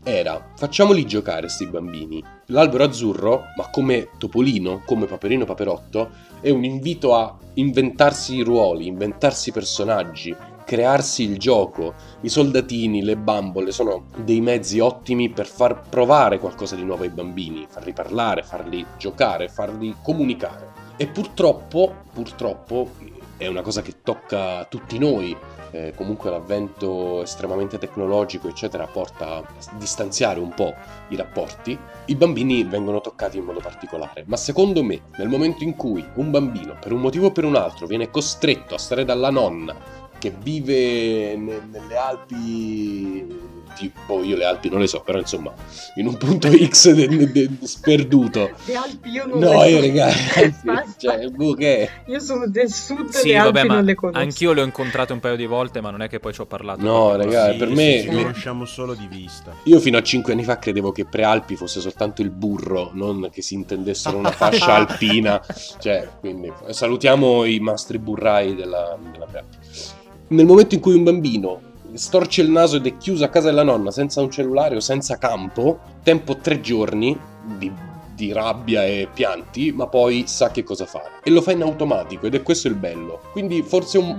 era 0.05 0.53
facciamoli 0.57 1.05
giocare 1.07 1.49
sti 1.49 1.67
bambini. 1.67 2.23
L'albero 2.47 2.85
azzurro, 2.85 3.43
ma 3.57 3.69
come 3.71 4.09
Topolino, 4.19 4.83
come 4.87 5.07
Paperino 5.07 5.45
Paperotto, 5.45 6.09
è 6.41 6.51
un 6.51 6.65
invito 6.65 7.15
a 7.15 7.37
inventarsi 7.55 8.37
i 8.37 8.43
ruoli, 8.43 8.87
inventarsi 8.87 9.49
i 9.51 9.53
personaggi, 9.53 10.35
crearsi 10.65 11.25
il 11.25 11.39
gioco. 11.39 11.95
I 12.23 12.29
soldatini, 12.29 13.03
le 13.03 13.17
bambole 13.17 13.71
sono 13.73 14.07
dei 14.17 14.41
mezzi 14.41 14.79
ottimi 14.79 15.31
per 15.31 15.47
far 15.47 15.83
provare 15.89 16.39
qualcosa 16.39 16.77
di 16.77 16.85
nuovo 16.85 17.03
ai 17.03 17.11
bambini, 17.11 17.67
farli 17.69 17.93
parlare, 17.93 18.43
farli 18.43 18.85
giocare, 18.97 19.49
farli 19.49 19.95
comunicare. 20.03 20.77
E 21.01 21.07
purtroppo, 21.07 21.95
purtroppo, 22.13 22.91
è 23.37 23.47
una 23.47 23.63
cosa 23.63 23.83
che 23.83 24.03
tocca 24.03 24.65
tutti 24.65 24.99
noi. 24.99 25.37
eh, 25.71 25.93
comunque 25.95 26.31
l'avvento 26.31 27.23
estremamente 27.23 27.77
tecnologico, 27.77 28.49
eccetera, 28.49 28.87
porta 28.87 29.37
a 29.37 29.45
distanziare 29.77 30.41
un 30.41 30.49
po' 30.55 30.75
i 31.09 31.17
rapporti. 31.17 31.79
I 32.07 32.15
bambini 32.17 32.65
vengono 32.65 33.03
toccati 33.03 33.37
in 33.37 33.45
modo 33.45 33.61
particolare. 33.61 34.25
Ma 34.27 34.37
secondo 34.37 34.83
me, 34.83 35.03
nel 35.19 35.29
momento 35.29 35.63
in 35.65 35.77
cui 35.77 36.03
un 36.15 36.31
bambino, 36.31 36.79
per 36.81 36.93
un 36.93 37.01
motivo 37.01 37.27
o 37.27 37.33
per 37.33 37.45
un 37.45 37.55
altro, 37.55 37.87
viene 37.87 38.11
costretto 38.11 38.75
a 38.75 38.79
stare 38.79 39.05
dalla 39.05 39.29
nonna 39.31 39.77
che 40.19 40.31
vive 40.31 41.37
ne- 41.37 41.61
nelle 41.71 41.97
Alpi, 41.97 43.27
tipo 43.77 44.23
io 44.23 44.37
le 44.37 44.45
Alpi 44.45 44.69
non 44.69 44.81
le 44.81 44.87
so, 44.87 45.01
però 45.01 45.19
insomma, 45.19 45.53
in 45.97 46.07
un 46.07 46.17
punto 46.17 46.49
X 46.55 46.91
de- 46.93 47.09
de- 47.09 47.31
de- 47.33 47.49
sperduto. 47.63 48.51
Le 48.67 48.75
Alpi 48.75 49.11
io 49.11 49.27
non 49.27 49.39
No, 49.39 49.63
le 49.63 49.69
io 49.71 49.77
so. 49.81 49.87
raga, 49.87 50.07
Basta. 50.63 50.95
cioè, 50.97 51.29
boh, 51.29 51.55
che? 51.55 51.91
Io 52.07 52.21
sono 52.21 52.47
del 52.49 52.73
sud 52.73 53.09
Sì, 53.09 53.29
le 53.29 53.37
Alpi 53.37 53.53
vabbè, 53.59 53.67
non 53.75 53.85
le 53.85 53.95
conosco. 53.95 54.19
anch'io 54.21 54.53
le 54.53 54.61
ho 54.61 54.65
incontrate 54.65 55.13
un 55.13 55.21
paio 55.21 55.37
di 55.37 55.47
volte, 55.47 55.81
ma 55.81 55.91
non 55.91 56.03
è 56.03 56.09
che 56.09 56.21
poi 56.21 56.33
ci 56.33 56.41
ho 56.41 56.47
parlato. 56.47 56.83
No, 56.83 57.17
raga, 57.17 57.47
così. 57.47 57.59
per 57.59 57.69
Sì, 57.69 57.75
me- 57.75 58.01
sì, 58.01 58.09
le- 58.11 58.23
conosciamo 58.23 58.65
solo 58.65 58.95
di 58.95 59.07
vista. 59.07 59.53
Io 59.65 59.81
fino 59.81 59.97
a 59.99 60.03
5 60.03 60.33
anni 60.33 60.45
fa 60.45 60.59
credevo 60.59 60.93
che 60.93 61.05
Prealpi 61.05 61.57
fosse 61.57 61.81
soltanto 61.81 62.23
il 62.23 62.31
burro, 62.31 62.91
non 62.95 63.29
che 63.33 63.43
si 63.43 63.55
intendessero 63.55 64.17
una 64.17 64.31
fascia 64.33 64.75
alpina. 64.75 65.41
Cioè, 65.79 66.09
quindi 66.21 66.53
salutiamo 66.71 67.45
i 67.45 67.59
mastri 67.61 67.99
burrai 67.99 68.55
della, 68.55 68.97
della 69.13 69.27
Prealpi. 69.27 69.57
Nel 70.29 70.45
momento 70.45 70.75
in 70.75 70.81
cui 70.81 70.95
un 70.95 71.05
bambino 71.05 71.61
storce 71.99 72.43
il 72.43 72.51
naso 72.51 72.77
ed 72.77 72.87
è 72.87 72.97
chiuso 72.97 73.25
a 73.25 73.29
casa 73.29 73.49
della 73.49 73.65
nonna 73.65 73.91
senza 73.91 74.21
un 74.21 74.31
cellulare 74.31 74.77
o 74.77 74.81
senza 74.81 75.19
campo, 75.19 75.81
tempo 76.03 76.37
tre 76.37 76.61
giorni 76.61 77.19
di, 77.59 77.71
di 78.15 78.33
rabbia 78.33 78.85
e 78.85 79.09
pianti, 79.13 79.73
ma 79.73 79.87
poi 79.87 80.25
sa 80.27 80.51
che 80.51 80.63
cosa 80.63 80.87
fare. 80.87 81.21
E 81.23 81.31
lo 81.31 81.43
fa 81.43 81.53
in 81.53 81.63
automatico 81.63 82.27
ed 82.27 82.35
è 82.35 82.43
questo 82.43 82.69
il 82.69 82.75
bello. 82.75 83.21
Quindi 83.33 83.63
forse 83.63 83.99
un, 83.99 84.17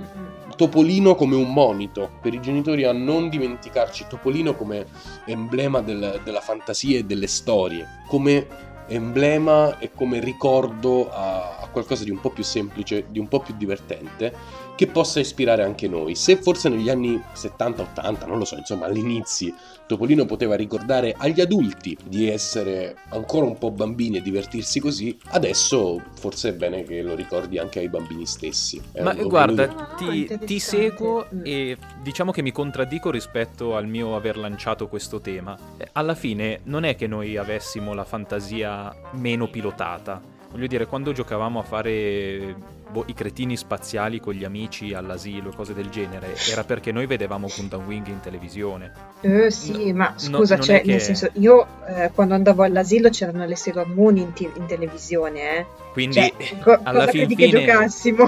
Mm, 0.50 0.50
Topolino 0.56 1.14
come 1.14 1.36
un 1.36 1.52
monito 1.52 2.10
per 2.20 2.34
i 2.34 2.40
genitori 2.40 2.84
a 2.84 2.92
non 2.92 3.30
dimenticarci 3.30 4.06
Topolino 4.08 4.54
come 4.54 4.86
emblema 5.24 5.80
del- 5.80 6.20
della 6.22 6.40
fantasia 6.40 6.98
e 6.98 7.04
delle 7.04 7.26
storie, 7.26 8.02
come 8.08 8.46
emblema 8.88 9.78
e 9.78 9.92
come 9.94 10.18
ricordo 10.20 11.10
a, 11.10 11.58
a 11.60 11.68
qualcosa 11.68 12.04
di 12.04 12.10
un 12.10 12.20
po' 12.20 12.30
più 12.30 12.42
semplice, 12.42 13.06
di 13.08 13.18
un 13.18 13.28
po' 13.28 13.40
più 13.40 13.54
divertente, 13.56 14.34
che 14.80 14.86
possa 14.86 15.20
ispirare 15.20 15.62
anche 15.62 15.88
noi. 15.88 16.14
Se 16.14 16.36
forse 16.36 16.70
negli 16.70 16.88
anni 16.88 17.22
70-80, 17.34 18.26
non 18.26 18.38
lo 18.38 18.46
so, 18.46 18.56
insomma 18.56 18.86
all'inizio, 18.86 19.52
Topolino 19.86 20.24
poteva 20.24 20.56
ricordare 20.56 21.14
agli 21.18 21.42
adulti 21.42 21.94
di 22.02 22.30
essere 22.30 22.96
ancora 23.10 23.44
un 23.44 23.58
po' 23.58 23.72
bambini 23.72 24.16
e 24.16 24.22
divertirsi 24.22 24.80
così, 24.80 25.14
adesso 25.32 26.00
forse 26.14 26.48
è 26.48 26.52
bene 26.54 26.84
che 26.84 27.02
lo 27.02 27.14
ricordi 27.14 27.58
anche 27.58 27.80
ai 27.80 27.90
bambini 27.90 28.24
stessi. 28.24 28.80
È 28.90 29.02
Ma 29.02 29.12
guarda, 29.12 29.68
Ah, 29.76 29.94
ti, 29.96 30.26
ti 30.46 30.58
seguo 30.58 31.28
e 31.42 31.76
diciamo 32.02 32.32
che 32.32 32.40
mi 32.40 32.50
contraddico 32.50 33.10
rispetto 33.10 33.76
al 33.76 33.86
mio 33.86 34.16
aver 34.16 34.38
lanciato 34.38 34.88
questo 34.88 35.20
tema. 35.20 35.58
Eh, 35.76 35.90
Alla 35.92 36.14
fine 36.14 36.60
non 36.64 36.84
è 36.84 36.96
che 36.96 37.06
noi 37.06 37.36
avessimo 37.36 37.92
la 37.92 38.04
fantasia 38.04 38.90
meno 39.12 39.46
pilotata. 39.50 40.38
Voglio 40.50 40.66
dire, 40.66 40.86
quando 40.86 41.12
giocavamo 41.12 41.60
a 41.60 41.62
fare 41.62 42.78
boh, 42.90 43.04
i 43.06 43.14
cretini 43.14 43.56
spaziali 43.56 44.20
con 44.20 44.34
gli 44.34 44.44
amici 44.44 44.92
all'asilo 44.94 45.52
cose 45.54 45.74
del 45.74 45.88
genere, 45.88 46.34
era 46.50 46.64
perché 46.64 46.92
noi 46.92 47.06
vedevamo 47.06 47.48
Gundam 47.54 47.86
Wing 47.86 48.06
in 48.08 48.20
televisione. 48.20 48.92
Eh, 49.20 49.50
sì, 49.50 49.92
No, 49.92 49.98
ma 49.98 50.08
no, 50.08 50.18
scusa, 50.38 50.56
non 50.56 50.64
cioè, 50.64 50.80
che- 50.82 50.90
nel 50.90 51.00
senso, 51.00 51.30
io 51.34 51.66
eh, 51.86 52.10
quando 52.14 52.34
andavo 52.34 52.62
all'asilo 52.62 53.08
c'erano 53.10 53.44
le 53.46 53.56
Sailor 53.56 53.86
Moon 53.88 54.16
in, 54.16 54.32
ti- 54.32 54.50
in 54.54 54.66
televisione, 54.66 55.58
eh. 55.58 55.66
Quindi 55.92 56.14
Cioè, 56.14 56.58
co- 56.60 56.80
alla 56.82 57.06
fin 57.06 57.26
credi 57.26 57.36
che 57.36 57.46
fine- 57.46 57.64
giocassimo? 57.64 58.24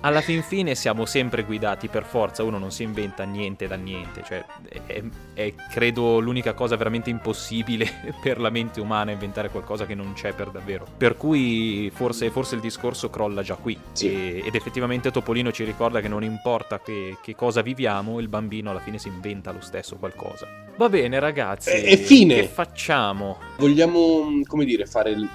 Alla 0.00 0.20
fin 0.20 0.42
fine 0.42 0.74
siamo 0.74 1.04
sempre 1.06 1.42
guidati 1.44 1.88
per 1.88 2.04
forza, 2.04 2.42
uno 2.42 2.58
non 2.58 2.70
si 2.70 2.82
inventa 2.84 3.24
niente 3.24 3.66
da 3.66 3.76
niente, 3.76 4.22
cioè 4.24 4.44
è, 4.86 5.02
è 5.34 5.54
credo 5.70 6.20
l'unica 6.20 6.52
cosa 6.54 6.76
veramente 6.76 7.10
impossibile 7.10 7.88
per 8.22 8.38
la 8.38 8.50
mente 8.50 8.80
umana 8.80 9.10
inventare 9.10 9.48
qualcosa 9.50 9.86
che 9.86 9.94
non 9.94 10.12
c'è 10.14 10.32
per 10.32 10.50
davvero. 10.50 10.86
Per 10.96 11.16
cui 11.16 11.90
forse, 11.94 12.30
forse 12.30 12.54
il 12.54 12.60
discorso 12.60 13.10
crolla 13.10 13.42
già 13.42 13.56
qui 13.56 13.76
Sì. 13.92 14.12
E- 14.12 14.42
ed 14.46 14.54
effettivamente 14.54 15.10
Topolino 15.10 15.50
ci 15.50 15.64
ricorda 15.64 16.00
che 16.00 16.08
non 16.08 16.22
importa 16.22 16.78
che, 16.80 17.16
che 17.22 17.34
cosa 17.34 17.62
viviamo, 17.62 18.20
il 18.20 18.28
bambino 18.28 18.70
alla 18.70 18.80
fine 18.80 18.98
si 18.98 19.08
inventa 19.08 19.50
lo 19.52 19.60
stesso 19.60 19.96
qualcosa. 19.96 20.46
Va 20.76 20.88
bene 20.88 21.18
ragazzi, 21.18 21.70
E- 21.70 21.92
e 21.92 21.96
fine. 21.96 22.34
che 22.34 22.46
facciamo? 22.48 23.38
Vogliamo, 23.58 24.40
come 24.46 24.64
dire, 24.64 24.86
fare 24.86 25.10
il- 25.10 25.28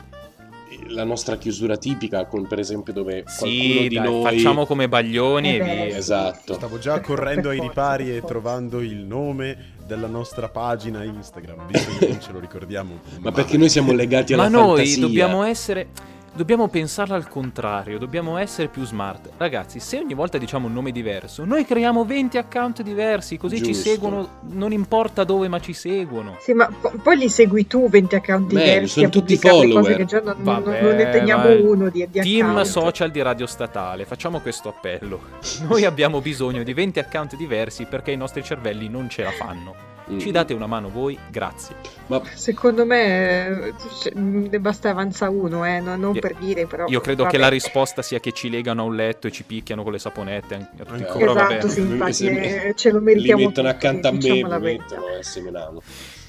la 0.87 1.03
nostra 1.03 1.37
chiusura 1.37 1.77
tipica 1.77 2.25
con 2.25 2.47
per 2.47 2.59
esempio 2.59 2.93
dove 2.93 3.23
qualcuno 3.23 3.49
Sì, 3.51 3.87
di 3.87 3.95
dai, 3.95 4.05
noi 4.05 4.23
facciamo 4.23 4.65
come 4.65 4.87
baglioni 4.87 5.49
Eh 5.49 5.55
e 5.55 5.63
via. 5.63 5.97
Esatto. 5.97 6.53
Stavo 6.53 6.77
già 6.79 6.99
correndo 7.01 7.49
ai 7.49 7.59
ripari 7.59 8.15
e 8.15 8.21
trovando 8.21 8.79
il 8.81 8.97
nome 8.97 9.73
della 9.85 10.07
nostra 10.07 10.47
pagina 10.47 11.03
Instagram, 11.03 11.67
visto 11.67 11.97
che 11.97 12.07
non 12.07 12.21
ce 12.21 12.31
lo 12.31 12.39
ricordiamo. 12.39 12.99
Ma 13.19 13.31
perché 13.31 13.57
noi 13.57 13.69
siamo 13.69 13.91
legati 13.91 14.33
alla 14.33 14.43
Ma 14.43 14.49
noi 14.49 14.77
fantasia. 14.77 15.01
dobbiamo 15.01 15.43
essere. 15.43 15.87
Dobbiamo 16.33 16.69
pensarla 16.69 17.15
al 17.15 17.27
contrario, 17.27 17.99
dobbiamo 17.99 18.37
essere 18.37 18.69
più 18.69 18.85
smart. 18.85 19.31
Ragazzi, 19.35 19.81
se 19.81 19.97
ogni 19.97 20.13
volta 20.13 20.37
diciamo 20.37 20.67
un 20.67 20.73
nome 20.73 20.91
diverso, 20.93 21.43
noi 21.43 21.65
creiamo 21.65 22.05
20 22.05 22.37
account 22.37 22.81
diversi, 22.83 23.35
così 23.35 23.57
ci 23.57 23.73
Giusto. 23.73 23.89
seguono, 23.89 24.29
non 24.51 24.71
importa 24.71 25.25
dove, 25.25 25.49
ma 25.49 25.59
ci 25.59 25.73
seguono. 25.73 26.37
Sì, 26.39 26.53
ma 26.53 26.67
po- 26.79 26.93
poi 27.03 27.17
li 27.17 27.27
segui 27.27 27.67
tu 27.67 27.89
20 27.89 28.15
account 28.15 28.47
Beh, 28.53 28.59
diversi 28.63 28.87
sono 28.93 29.07
a 29.07 29.09
tutti 29.09 29.35
pubblicare 29.37 29.55
cose 29.57 29.67
follower. 29.73 29.97
che 29.97 30.05
già 30.05 30.21
non, 30.21 30.35
non- 30.37 30.63
Vabbè, 30.63 30.81
non 30.81 30.95
ne 30.95 31.09
teniamo 31.09 31.43
vai. 31.43 31.61
uno 31.61 31.89
di, 31.89 32.07
di 32.09 32.19
Team 32.21 32.49
account. 32.51 32.65
social 32.65 33.11
di 33.11 33.21
Radio 33.21 33.45
Statale, 33.45 34.05
facciamo 34.05 34.39
questo 34.39 34.69
appello. 34.69 35.19
Noi 35.67 35.83
abbiamo 35.83 36.21
bisogno 36.21 36.63
di 36.63 36.73
20 36.73 36.99
account 36.99 37.35
diversi 37.35 37.83
perché 37.85 38.11
i 38.11 38.17
nostri 38.17 38.41
cervelli 38.41 38.87
non 38.87 39.09
ce 39.09 39.23
la 39.23 39.31
fanno. 39.31 39.89
Mm. 40.09 40.17
Ci 40.19 40.31
date 40.31 40.53
una 40.53 40.65
mano 40.67 40.89
voi? 40.89 41.17
Grazie. 41.29 41.75
Ma 42.07 42.21
Secondo 42.33 42.85
me 42.85 43.47
eh, 43.47 43.73
ne 44.15 44.59
basta 44.59 44.89
avanza 44.89 45.29
uno, 45.29 45.63
eh, 45.65 45.79
non, 45.79 45.99
non 45.99 46.15
Io- 46.15 46.21
per 46.21 46.35
dire, 46.35 46.65
però. 46.65 46.85
Io 46.87 46.99
credo 47.01 47.23
vabbè. 47.23 47.35
che 47.35 47.41
la 47.41 47.49
risposta 47.49 48.01
sia 48.01 48.19
che 48.19 48.31
ci 48.31 48.49
legano 48.49 48.81
a 48.81 48.85
un 48.85 48.95
letto 48.95 49.27
e 49.27 49.31
ci 49.31 49.43
picchiano 49.43 49.83
con 49.83 49.91
le 49.91 49.99
saponette. 49.99 50.55
an- 50.55 50.67
Ancora, 50.87 51.17
Però 51.17 51.33
vabbè. 51.33 51.57
Esatto, 51.57 51.73
sì, 51.73 51.79
infatti 51.81 52.13
Se- 52.13 52.67
eh, 52.67 52.73
ce 52.75 52.91
lo 52.91 52.99
li 52.99 53.03
meritiamo 53.05 53.45
mettono 53.47 53.71
tutti, 53.71 53.85
accanto 53.85 54.07
a 54.07 54.11
me, 54.11 54.17
diciamo 54.17 54.55
mi 54.57 54.61
mettono 54.61 55.07
e 55.17 55.23
semenano. 55.23 55.81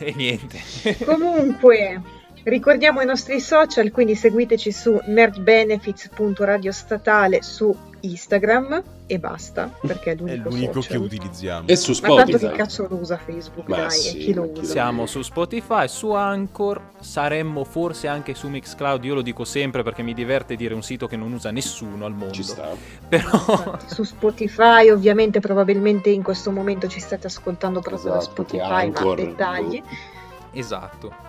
E 0.00 0.12
niente. 0.14 0.60
Comunque, 1.04 2.00
ricordiamo 2.44 3.00
i 3.00 3.04
nostri 3.04 3.40
social, 3.40 3.90
quindi 3.90 4.14
seguiteci 4.14 4.70
su 4.70 4.96
nerdbenefits.radiostatale 5.06 7.42
su 7.42 7.76
Instagram 8.00 8.82
e 9.06 9.18
basta, 9.18 9.70
perché 9.80 10.10
è 10.10 10.14
È 10.14 10.16
l'unico, 10.16 10.48
l'unico 10.50 10.72
social. 10.80 10.90
che 10.98 11.04
utilizziamo. 11.04 11.66
E 11.68 11.76
su 11.76 11.90
Ma 12.02 12.08
tanto 12.08 12.22
Spotify. 12.32 12.50
che 12.50 12.56
cazzo 12.56 12.86
lo 12.88 12.96
usa 12.96 13.16
Facebook, 13.16 13.68
Ma 13.68 13.76
dai, 13.76 13.90
sì, 13.90 14.08
e 14.08 14.24
chi 14.24 14.34
lo 14.34 14.42
ma 14.44 14.60
usa? 14.60 14.64
Siamo 14.72 15.06
su 15.06 15.22
Spotify, 15.22 15.88
su 15.88 16.10
Anchor, 16.12 16.80
saremmo 17.00 17.64
forse 17.64 18.06
anche 18.08 18.34
su 18.34 18.48
Mixcloud, 18.48 19.04
io 19.04 19.14
lo 19.14 19.22
dico 19.22 19.44
sempre 19.44 19.82
perché 19.82 20.02
mi 20.02 20.14
diverte 20.14 20.56
dire 20.56 20.74
un 20.74 20.82
sito 20.82 21.06
che 21.06 21.16
non 21.16 21.32
usa 21.32 21.50
nessuno 21.50 22.04
al 22.04 22.12
mondo. 22.14 22.32
Ci 22.34 22.42
sta. 22.42 22.68
Però 23.08 23.28
Infatti, 23.30 23.94
su 23.94 24.02
Spotify, 24.04 24.90
ovviamente, 24.90 25.40
probabilmente 25.40 26.10
in 26.10 26.22
questo 26.22 26.50
momento 26.50 26.86
ci 26.88 27.00
state 27.00 27.26
ascoltando 27.26 27.80
proprio 27.80 28.12
da 28.12 28.18
Esatto, 28.18 28.42
che 28.44 28.58
Spotify, 28.58 28.68
ma 28.68 28.76
Anchor, 28.76 29.16
dettagli. 29.16 29.82
esatto. 30.52 31.27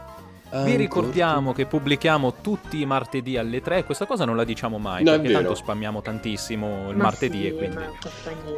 Vi 0.51 0.75
ricordiamo 0.75 1.53
che 1.53 1.67
pubblichiamo 1.67 2.35
tutti 2.41 2.81
i 2.81 2.85
martedì 2.85 3.37
alle 3.37 3.61
3, 3.61 3.83
questa 3.83 4.07
cosa 4.07 4.25
non 4.25 4.35
la 4.35 4.43
diciamo 4.43 4.79
mai 4.79 5.03
No, 5.03 5.11
perché 5.11 5.31
tanto 5.31 5.53
spammiamo 5.53 6.01
tantissimo 6.01 6.89
il 6.89 6.97
Ma 6.97 7.03
martedì 7.03 7.41
sì, 7.41 7.47
e 7.47 7.53
quindi. 7.53 7.77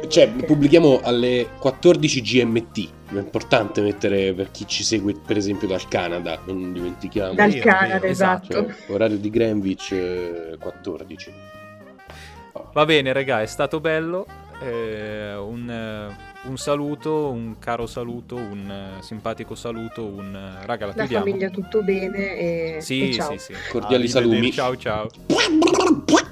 Cioè, 0.08 0.28
pubblichiamo 0.28 1.00
alle 1.02 1.48
14 1.58 2.22
GMT. 2.22 2.88
È 3.10 3.18
importante 3.18 3.82
mettere 3.82 4.32
per 4.32 4.50
chi 4.50 4.66
ci 4.66 4.84
segue, 4.84 5.14
per 5.14 5.36
esempio, 5.36 5.68
dal 5.68 5.86
Canada, 5.86 6.40
non 6.46 6.72
dimentichiamo. 6.72 7.34
Dal 7.34 7.54
Canada, 7.56 7.94
vero, 7.94 8.06
esatto. 8.06 8.52
Cioè, 8.52 8.74
orario 8.88 9.18
di 9.18 9.28
Greenwich 9.28 9.92
eh, 9.92 10.56
14. 10.58 11.32
Oh. 12.52 12.70
Va 12.72 12.84
bene, 12.86 13.12
raga, 13.12 13.42
è 13.42 13.46
stato 13.46 13.80
bello. 13.80 14.26
Eh, 14.64 15.34
un, 15.36 15.70
eh, 15.70 16.48
un 16.48 16.56
saluto, 16.56 17.30
un 17.30 17.58
caro 17.58 17.86
saluto, 17.86 18.36
un 18.36 18.70
eh, 18.98 19.02
simpatico 19.02 19.54
saluto, 19.54 20.04
un 20.04 20.34
eh, 20.34 20.66
raga, 20.66 20.86
la 20.86 20.92
La 20.94 21.02
chiudiamo. 21.04 21.24
famiglia 21.24 21.50
tutto 21.50 21.82
bene 21.82 22.36
e, 22.76 22.80
Sì, 22.80 23.10
e 23.10 23.12
ciao. 23.12 23.30
sì, 23.32 23.38
sì. 23.38 23.52
Cordiali 23.70 24.04
Arrivederci. 24.04 24.10
salumi. 24.10 24.52
Ciao. 24.52 24.76
Ciao. 24.76 25.08